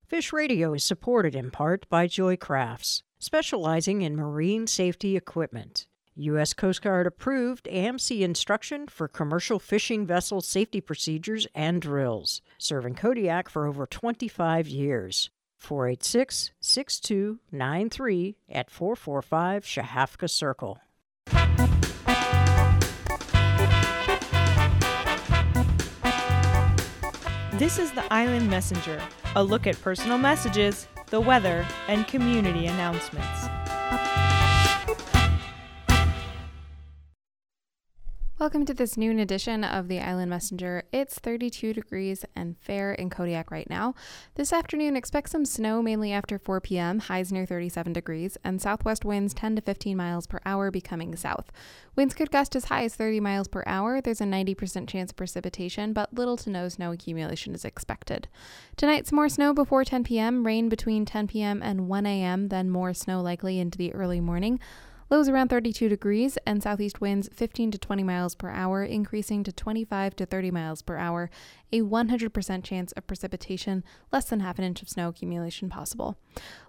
Fish 0.06 0.32
Radio 0.32 0.74
is 0.74 0.86
supported 0.86 1.36
in 1.36 1.52
part 1.52 1.90
by 1.90 2.08
Joy 2.08 2.38
Crafts, 2.38 3.04
specializing 3.20 4.02
in 4.02 4.16
marine 4.16 4.66
safety 4.66 5.18
equipment. 5.18 5.88
U.S. 6.19 6.53
Coast 6.53 6.82
Guard 6.82 7.06
approved 7.06 7.65
AMC 7.71 8.21
instruction 8.21 8.88
for 8.88 9.08
commercial 9.08 9.60
fishing 9.60 10.03
vessel 10.06 10.41
safety 10.41 10.82
procedures 10.82 11.45
and 11.53 11.80
drills, 11.80 12.41
serving 12.58 12.95
Kodiak 12.95 13.47
for 13.49 13.67
over 13.67 13.86
25 13.86 14.67
years. 14.67 15.30
486 15.58 16.51
6293 16.60 18.36
at 18.49 18.71
445 18.71 19.63
Shahafka 19.63 20.30
Circle. 20.30 20.80
This 27.53 27.80
is 27.80 27.91
the 27.91 28.06
Island 28.12 28.49
Messenger, 28.49 29.01
a 29.36 29.43
look 29.43 29.65
at 29.67 29.80
personal 29.82 30.17
messages, 30.17 30.88
the 31.08 31.19
weather, 31.19 31.65
and 31.88 32.08
community 32.08 32.67
announcements. 32.67 33.66
Welcome 38.39 38.65
to 38.65 38.73
this 38.76 38.97
noon 38.97 39.17
edition 39.17 39.63
of 39.63 39.88
the 39.88 40.00
Island 40.00 40.30
Messenger. 40.30 40.84
It's 40.91 41.17
32 41.17 41.73
degrees 41.73 42.23
and 42.36 42.56
fair 42.60 42.93
in 42.93 43.10
Kodiak 43.10 43.50
right 43.50 43.67
now. 43.67 43.95
This 44.36 44.54
afternoon, 44.54 44.95
expect 44.95 45.30
some 45.30 45.43
snow 45.43 45.82
mainly 45.82 46.13
after 46.13 46.38
4 46.38 46.62
p.m., 46.62 47.00
highs 47.00 47.32
near 47.32 47.47
37 47.47 47.93
degrees, 47.93 48.38
and 48.43 48.62
southwest 48.62 49.04
winds 49.04 49.34
10 49.34 49.56
to 49.56 49.63
15 49.63 49.97
miles 49.97 50.28
per 50.28 50.39
hour 50.45 50.69
becoming 50.69 51.15
south. 51.15 51.52
Winds 51.95 52.13
could 52.13 52.30
gust 52.30 52.56
as 52.56 52.65
high 52.65 52.84
as 52.84 52.93
30 52.93 53.21
miles 53.21 53.47
per 53.47 53.63
hour. 53.65 54.02
There's 54.02 54.21
a 54.21 54.26
90% 54.26 54.88
chance 54.88 55.10
of 55.10 55.17
precipitation, 55.17 55.91
but 55.91 56.13
little 56.13 56.38
to 56.38 56.52
no 56.52 56.69
snow 56.69 56.91
accumulation 56.91 57.56
is 57.56 57.65
expected. 57.65 58.28
Tonight, 58.76 59.08
some 59.08 59.15
more 59.15 59.30
snow 59.30 59.52
before 59.52 59.84
10 59.84 60.04
p.m., 60.04 60.45
rain 60.45 60.69
between 60.69 61.06
10 61.06 61.26
p.m. 61.26 61.63
and 61.63 61.89
1 61.89 62.06
a.m., 62.06 62.50
then 62.50 62.69
more 62.69 62.93
snow 62.93 63.19
likely 63.19 63.60
into 63.60 63.80
the 63.80 63.95
early 63.95 64.19
morning. 64.21 64.60
Lows 65.10 65.30
around 65.30 65.48
32 65.48 65.88
degrees 65.88 66.38
and 66.46 66.62
southeast 66.62 67.00
winds 67.00 67.30
15 67.32 67.72
to 67.72 67.78
20 67.78 68.04
miles 68.04 68.36
per 68.36 68.50
hour, 68.50 68.84
increasing 68.84 69.41
to 69.43 69.54
25 69.54 70.17
to 70.17 70.26
30 70.26 70.52
miles 70.52 70.82
per 70.82 70.98
hour. 70.98 71.30
A 71.73 71.82
100% 71.82 72.63
chance 72.63 72.93
of 72.93 73.08
precipitation, 73.08 73.84
less 74.12 74.25
than 74.25 74.39
half 74.39 74.58
an 74.58 74.63
inch 74.63 74.82
of 74.82 74.88
snow 74.88 75.10
accumulation 75.10 75.69
possible. 75.69 76.17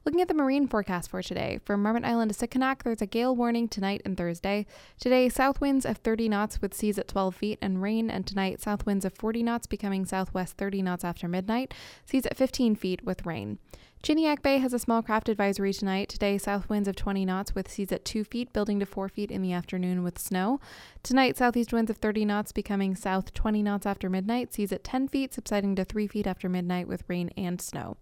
Looking 0.04 0.20
at 0.20 0.26
the 0.26 0.34
marine 0.34 0.66
forecast 0.66 1.10
for 1.10 1.22
today, 1.22 1.60
from 1.64 1.82
Marmot 1.82 2.04
Island 2.04 2.34
to 2.34 2.46
Sitkinak, 2.46 2.82
there's 2.82 3.00
a 3.00 3.06
gale 3.06 3.36
warning 3.36 3.68
tonight 3.68 4.02
and 4.04 4.16
Thursday. 4.16 4.66
Today, 4.98 5.28
south 5.28 5.60
winds 5.60 5.86
of 5.86 5.98
30 5.98 6.28
knots 6.28 6.60
with 6.60 6.74
seas 6.74 6.98
at 6.98 7.06
12 7.06 7.36
feet 7.36 7.58
and 7.62 7.80
rain, 7.80 8.10
and 8.10 8.26
tonight, 8.26 8.60
south 8.60 8.86
winds 8.86 9.04
of 9.04 9.14
40 9.14 9.44
knots 9.44 9.68
becoming 9.68 10.04
southwest 10.04 10.56
30 10.56 10.82
knots 10.82 11.04
after 11.04 11.28
midnight, 11.28 11.72
seas 12.04 12.26
at 12.26 12.36
15 12.36 12.74
feet 12.74 13.04
with 13.04 13.24
rain. 13.24 13.58
Chiniak 14.02 14.42
Bay 14.42 14.58
has 14.58 14.72
a 14.72 14.78
small 14.78 15.02
craft 15.02 15.28
advisory 15.28 15.72
tonight. 15.72 16.08
Today, 16.08 16.38
south 16.38 16.68
winds 16.68 16.86
of 16.86 16.94
20 16.94 17.24
knots 17.24 17.54
with 17.54 17.68
seas 17.68 17.90
at 17.90 18.04
2 18.04 18.22
feet, 18.22 18.52
building 18.52 18.78
to 18.78 18.86
4 18.86 19.08
feet 19.08 19.30
in 19.30 19.42
the 19.42 19.52
afternoon 19.52 20.04
with 20.04 20.20
snow. 20.20 20.60
Tonight, 21.08 21.38
southeast 21.38 21.72
winds 21.72 21.90
of 21.90 21.96
30 21.96 22.26
knots 22.26 22.52
becoming 22.52 22.94
south 22.94 23.32
20 23.32 23.62
knots 23.62 23.86
after 23.86 24.10
midnight, 24.10 24.52
seas 24.52 24.72
at 24.72 24.84
10 24.84 25.08
feet, 25.08 25.32
subsiding 25.32 25.74
to 25.76 25.82
3 25.86 26.06
feet 26.06 26.26
after 26.26 26.50
midnight 26.50 26.86
with 26.86 27.02
rain 27.08 27.30
and 27.34 27.62
snow. 27.62 27.96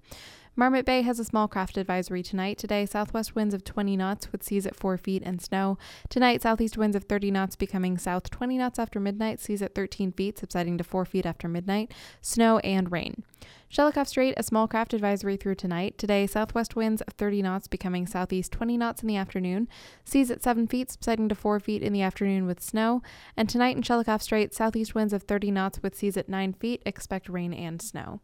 Marmot 0.59 0.87
Bay 0.87 1.03
has 1.03 1.21
a 1.21 1.25
small 1.25 1.49
craft 1.49 1.77
advisory 1.77 2.23
tonight. 2.23 2.57
Today, 2.57 2.87
southwest 2.87 3.35
winds 3.35 3.53
of 3.53 3.63
20 3.63 3.95
knots 3.95 4.33
with 4.33 4.43
seas 4.43 4.67
at 4.67 4.75
4 4.75 4.97
feet 4.97 5.23
and 5.23 5.39
snow. 5.39 5.77
Tonight, 6.09 6.41
southeast 6.41 6.79
winds 6.79 6.97
of 6.97 7.05
30 7.05 7.31
knots 7.31 7.57
becoming 7.57 7.99
south 7.99 8.31
20 8.31 8.57
knots 8.57 8.79
after 8.79 8.99
midnight, 8.99 9.39
seas 9.39 9.61
at 9.61 9.75
13 9.75 10.13
feet, 10.13 10.39
subsiding 10.39 10.79
to 10.79 10.85
4 10.85 11.05
feet 11.05 11.27
after 11.27 11.47
midnight, 11.47 11.93
snow 12.23 12.57
and 12.61 12.91
rain. 12.91 13.23
Shelikof 13.71 14.09
Strait, 14.09 14.33
a 14.39 14.43
small 14.43 14.67
craft 14.67 14.95
advisory 14.95 15.37
through 15.37 15.57
tonight. 15.57 15.99
Today, 15.99 16.27
southwest 16.27 16.75
winds 16.75 17.03
of 17.03 17.13
30 17.13 17.43
knots 17.43 17.69
becoming 17.69 18.07
southeast 18.07 18.51
20 18.51 18.79
knots 18.79 19.03
in 19.03 19.09
the 19.09 19.17
afternoon. 19.17 19.69
Seas 20.07 20.31
at 20.31 20.43
7 20.43 20.67
feet, 20.69 20.91
subsiding 20.91 21.29
to 21.29 21.35
4 21.35 21.61
feet 21.61 21.83
in 21.83 21.93
the 21.93 22.01
afternoon 22.01 22.47
with 22.47 22.63
snow. 22.63 23.03
And 23.37 23.47
tonight 23.47 23.77
in 23.77 23.83
Shelikof 23.83 24.23
Strait, 24.23 24.55
southeast 24.55 24.95
winds 24.95 25.13
of 25.13 25.25
30 25.25 25.51
knots 25.51 25.83
with 25.83 25.95
seas 25.95 26.17
at 26.17 26.31
9 26.31 26.55
feet. 26.55 26.83
Expect 26.87 27.29
rain 27.29 27.53
and 27.53 27.83
snow. 27.83 28.21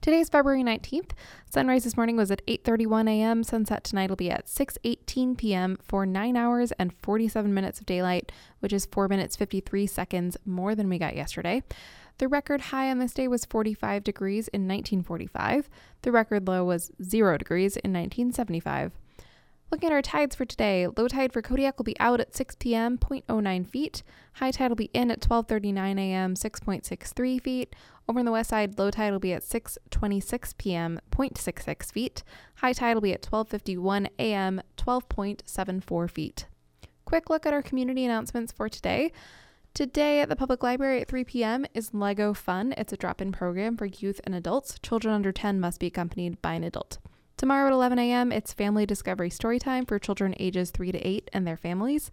Today 0.00 0.20
is 0.20 0.30
February 0.30 0.62
19th. 0.62 1.10
Sunrise 1.50 1.84
this 1.84 1.94
morning 1.94 2.16
was 2.16 2.30
at 2.30 2.40
8:31 2.46 3.06
a.m. 3.06 3.44
Sunset 3.44 3.84
tonight 3.84 4.08
will 4.08 4.16
be 4.16 4.30
at 4.30 4.46
6:18 4.46 5.36
p.m. 5.36 5.76
for 5.82 6.06
9 6.06 6.38
hours 6.38 6.72
and 6.78 6.94
47 7.02 7.52
minutes 7.52 7.80
of 7.80 7.86
daylight, 7.86 8.32
which 8.60 8.72
is 8.72 8.86
4 8.86 9.08
minutes 9.08 9.36
53 9.36 9.86
seconds 9.86 10.38
more 10.46 10.74
than 10.74 10.88
we 10.88 10.98
got 10.98 11.16
yesterday. 11.16 11.62
The 12.16 12.28
record 12.28 12.62
high 12.62 12.90
on 12.90 12.98
this 12.98 13.12
day 13.12 13.28
was 13.28 13.44
45 13.44 14.02
degrees 14.02 14.48
in 14.48 14.62
1945. 14.62 15.68
The 16.00 16.12
record 16.12 16.48
low 16.48 16.64
was 16.64 16.90
0 17.02 17.36
degrees 17.36 17.76
in 17.76 17.92
1975. 17.92 18.92
Looking 19.70 19.90
at 19.90 19.92
our 19.92 20.02
tides 20.02 20.34
for 20.34 20.44
today, 20.44 20.88
low 20.96 21.06
tide 21.06 21.32
for 21.32 21.42
Kodiak 21.42 21.78
will 21.78 21.84
be 21.84 21.98
out 22.00 22.18
at 22.20 22.34
6 22.34 22.56
p.m., 22.58 22.98
0.09 22.98 23.70
feet. 23.70 24.02
High 24.34 24.50
tide 24.50 24.68
will 24.68 24.76
be 24.76 24.90
in 24.92 25.12
at 25.12 25.20
12:39 25.20 25.96
a.m., 25.96 26.34
6.63 26.34 27.40
feet. 27.40 27.76
Over 28.08 28.18
on 28.18 28.24
the 28.24 28.32
west 28.32 28.50
side, 28.50 28.80
low 28.80 28.90
tide 28.90 29.12
will 29.12 29.20
be 29.20 29.32
at 29.32 29.42
6:26 29.42 30.58
p.m., 30.58 30.98
0.66 31.12 31.92
feet. 31.92 32.24
High 32.56 32.72
tide 32.72 32.94
will 32.94 33.00
be 33.00 33.12
at 33.12 33.22
12:51 33.22 34.08
a.m., 34.18 34.60
12.74 34.76 36.10
feet. 36.10 36.46
Quick 37.04 37.30
look 37.30 37.46
at 37.46 37.52
our 37.52 37.62
community 37.62 38.04
announcements 38.04 38.50
for 38.50 38.68
today. 38.68 39.12
Today 39.72 40.18
at 40.18 40.28
the 40.28 40.34
public 40.34 40.64
library 40.64 41.00
at 41.00 41.06
3 41.06 41.22
p.m. 41.22 41.64
is 41.74 41.94
Lego 41.94 42.34
Fun. 42.34 42.74
It's 42.76 42.92
a 42.92 42.96
drop 42.96 43.20
in 43.20 43.30
program 43.30 43.76
for 43.76 43.86
youth 43.86 44.20
and 44.24 44.34
adults. 44.34 44.80
Children 44.82 45.14
under 45.14 45.30
10 45.30 45.60
must 45.60 45.78
be 45.78 45.86
accompanied 45.86 46.42
by 46.42 46.54
an 46.54 46.64
adult. 46.64 46.98
Tomorrow 47.40 47.68
at 47.68 47.72
11 47.72 47.98
a.m., 47.98 48.32
it's 48.32 48.52
Family 48.52 48.84
Discovery 48.84 49.30
Storytime 49.30 49.88
for 49.88 49.98
children 49.98 50.34
ages 50.38 50.70
3 50.70 50.92
to 50.92 50.98
8 50.98 51.30
and 51.32 51.46
their 51.46 51.56
families. 51.56 52.10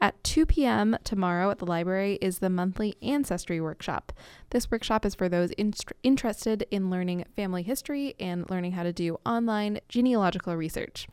At 0.00 0.24
2 0.24 0.46
p.m. 0.46 0.96
tomorrow 1.04 1.50
at 1.50 1.58
the 1.58 1.66
library 1.66 2.16
is 2.22 2.38
the 2.38 2.48
monthly 2.48 2.94
Ancestry 3.02 3.60
Workshop. 3.60 4.14
This 4.48 4.70
workshop 4.70 5.04
is 5.04 5.14
for 5.14 5.28
those 5.28 5.50
in- 5.58 5.74
interested 6.02 6.66
in 6.70 6.88
learning 6.88 7.26
family 7.36 7.62
history 7.62 8.14
and 8.18 8.48
learning 8.48 8.72
how 8.72 8.82
to 8.82 8.94
do 8.94 9.18
online 9.26 9.78
genealogical 9.90 10.56
research. 10.56 11.06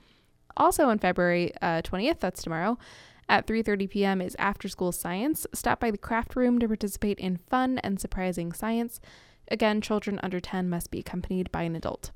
Also 0.56 0.88
on 0.88 0.98
February 0.98 1.52
uh, 1.62 1.82
20th, 1.82 2.20
that's 2.20 2.42
tomorrow, 2.42 2.78
at 3.28 3.46
3:30 3.46 3.90
p.m. 3.90 4.22
is 4.22 4.38
After 4.40 4.70
School 4.70 4.94
Science. 4.94 5.46
Stop 5.54 5.82
by 5.82 5.92
the 5.92 5.98
craft 5.98 6.38
room 6.38 6.60
to 6.60 6.68
participate 6.68 7.20
in 7.20 7.36
fun 7.36 7.78
and 7.80 8.00
surprising 8.00 8.54
science. 8.54 9.02
Again, 9.50 9.82
children 9.82 10.18
under 10.24 10.40
10 10.40 10.70
must 10.70 10.92
be 10.92 11.00
accompanied 11.00 11.52
by 11.52 11.64
an 11.64 11.76
adult. 11.76 12.12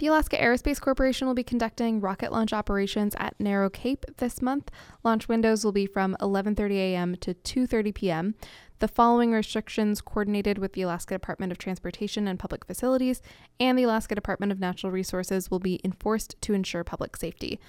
The 0.00 0.06
Alaska 0.06 0.38
Aerospace 0.38 0.80
Corporation 0.80 1.26
will 1.26 1.34
be 1.34 1.44
conducting 1.44 2.00
rocket 2.00 2.32
launch 2.32 2.54
operations 2.54 3.14
at 3.18 3.38
Narrow 3.38 3.68
Cape 3.68 4.06
this 4.16 4.40
month. 4.40 4.70
Launch 5.04 5.28
windows 5.28 5.62
will 5.62 5.72
be 5.72 5.84
from 5.84 6.16
11:30 6.22 6.72
a.m. 6.72 7.16
to 7.16 7.34
2:30 7.34 7.94
p.m. 7.94 8.34
The 8.78 8.88
following 8.88 9.32
restrictions 9.32 10.00
coordinated 10.00 10.56
with 10.56 10.72
the 10.72 10.80
Alaska 10.80 11.14
Department 11.16 11.52
of 11.52 11.58
Transportation 11.58 12.26
and 12.26 12.38
Public 12.38 12.64
Facilities 12.64 13.20
and 13.60 13.78
the 13.78 13.82
Alaska 13.82 14.14
Department 14.14 14.52
of 14.52 14.58
Natural 14.58 14.90
Resources 14.90 15.50
will 15.50 15.58
be 15.58 15.82
enforced 15.84 16.34
to 16.40 16.54
ensure 16.54 16.82
public 16.82 17.14
safety. 17.14 17.60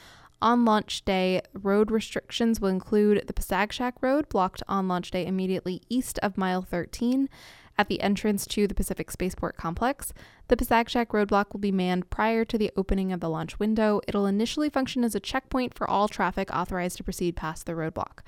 On 0.41 0.63
launch 0.63 1.03
day, 1.03 1.41
road 1.53 1.91
restrictions 1.91 2.61
will 2.61 2.69
include 2.69 3.25
the 3.27 3.33
Pasagshak 3.33 3.95
Road, 3.99 4.29
blocked 4.29 4.63
on 4.69 4.87
launch 4.87 5.11
day 5.11 5.25
immediately 5.25 5.81
east 5.89 6.17
of 6.19 6.37
mile 6.37 6.61
13 6.61 7.27
at 7.77 7.87
the 7.87 8.01
entrance 8.01 8.45
to 8.47 8.67
the 8.67 8.75
Pacific 8.75 9.11
Spaceport 9.11 9.57
Complex. 9.57 10.13
The 10.47 10.55
Pasagshak 10.57 11.07
roadblock 11.07 11.53
will 11.53 11.59
be 11.59 11.71
manned 11.71 12.09
prior 12.09 12.43
to 12.45 12.57
the 12.57 12.71
opening 12.75 13.11
of 13.11 13.19
the 13.19 13.29
launch 13.29 13.59
window. 13.59 14.01
It'll 14.07 14.25
initially 14.25 14.69
function 14.69 15.03
as 15.03 15.15
a 15.15 15.19
checkpoint 15.19 15.73
for 15.73 15.89
all 15.89 16.07
traffic 16.07 16.49
authorized 16.53 16.97
to 16.97 17.03
proceed 17.03 17.35
past 17.35 17.65
the 17.65 17.73
roadblock. 17.73 18.19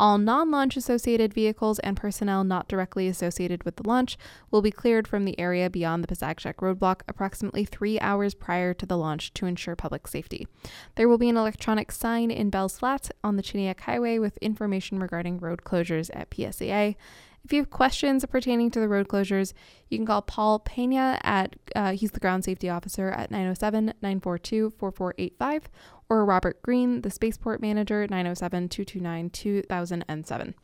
All 0.00 0.16
non 0.16 0.50
launch 0.50 0.78
associated 0.78 1.34
vehicles 1.34 1.78
and 1.80 1.94
personnel 1.94 2.42
not 2.42 2.68
directly 2.68 3.06
associated 3.06 3.64
with 3.64 3.76
the 3.76 3.86
launch 3.86 4.16
will 4.50 4.62
be 4.62 4.70
cleared 4.70 5.06
from 5.06 5.26
the 5.26 5.38
area 5.38 5.68
beyond 5.68 6.02
the 6.02 6.08
Pasagshak 6.08 6.54
roadblock 6.54 7.02
approximately 7.06 7.66
three 7.66 8.00
hours 8.00 8.32
prior 8.32 8.72
to 8.72 8.86
the 8.86 8.96
launch 8.96 9.34
to 9.34 9.44
ensure 9.44 9.76
public 9.76 10.08
safety. 10.08 10.48
There 10.94 11.06
will 11.06 11.18
be 11.18 11.28
an 11.28 11.36
electronic 11.36 11.92
sign 11.92 12.30
in 12.30 12.48
Bell's 12.48 12.78
Flats 12.78 13.10
on 13.22 13.36
the 13.36 13.42
Chiniak 13.42 13.80
Highway 13.80 14.18
with 14.18 14.38
information 14.38 15.00
regarding 15.00 15.38
road 15.38 15.64
closures 15.64 16.08
at 16.14 16.30
PSAA. 16.30 16.96
If 17.44 17.52
you 17.52 17.60
have 17.60 17.70
questions 17.70 18.24
pertaining 18.26 18.70
to 18.72 18.80
the 18.80 18.88
road 18.88 19.08
closures, 19.08 19.52
you 19.88 19.98
can 19.98 20.06
call 20.06 20.22
Paul 20.22 20.58
Pena 20.58 21.18
at, 21.22 21.56
uh, 21.74 21.92
he's 21.92 22.10
the 22.10 22.20
ground 22.20 22.44
safety 22.44 22.68
officer 22.68 23.10
at 23.10 23.30
907 23.30 23.94
942 24.02 24.70
4485, 24.78 25.68
or 26.08 26.24
Robert 26.24 26.60
Green, 26.62 27.00
the 27.00 27.10
spaceport 27.10 27.60
manager, 27.60 28.06
907 28.08 28.68
229 28.68 29.30
2007. 29.30 30.54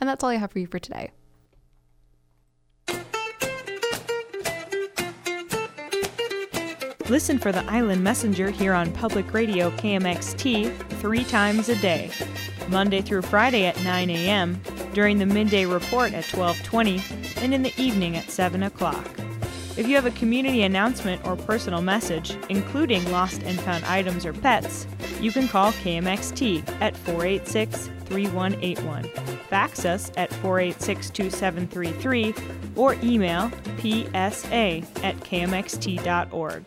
And 0.00 0.08
that's 0.08 0.24
all 0.24 0.30
I 0.30 0.36
have 0.36 0.52
for 0.52 0.58
you 0.58 0.66
for 0.66 0.78
today. 0.78 1.10
Listen 7.08 7.38
for 7.38 7.52
the 7.52 7.64
Island 7.70 8.02
Messenger 8.02 8.50
here 8.50 8.72
on 8.72 8.90
Public 8.90 9.32
Radio 9.32 9.70
KMXT 9.70 10.76
three 10.98 11.22
times 11.22 11.68
a 11.68 11.76
day, 11.76 12.10
Monday 12.68 13.00
through 13.00 13.22
Friday 13.22 13.66
at 13.66 13.80
9 13.84 14.10
a.m., 14.10 14.60
during 14.96 15.18
the 15.18 15.26
midday 15.26 15.66
report 15.66 16.14
at 16.14 16.24
12:20, 16.24 17.02
and 17.42 17.52
in 17.52 17.62
the 17.62 17.72
evening 17.76 18.16
at 18.16 18.30
7 18.30 18.62
o'clock. 18.62 19.06
If 19.76 19.86
you 19.86 19.94
have 19.94 20.06
a 20.06 20.10
community 20.12 20.62
announcement 20.62 21.22
or 21.26 21.36
personal 21.36 21.82
message, 21.82 22.34
including 22.48 23.04
lost 23.12 23.42
and 23.42 23.60
found 23.60 23.84
items 23.84 24.24
or 24.24 24.32
pets, 24.32 24.86
you 25.20 25.30
can 25.30 25.48
call 25.48 25.72
KMXT 25.72 26.64
at 26.80 26.96
486 26.96 27.90
3181, 28.06 29.04
fax 29.50 29.84
us 29.84 30.10
at 30.16 30.32
486 30.36 31.10
2733, 31.10 32.34
or 32.74 32.96
email 33.02 33.50
psa 33.76 34.82
at 35.04 35.16
kmxt.org. 35.20 36.64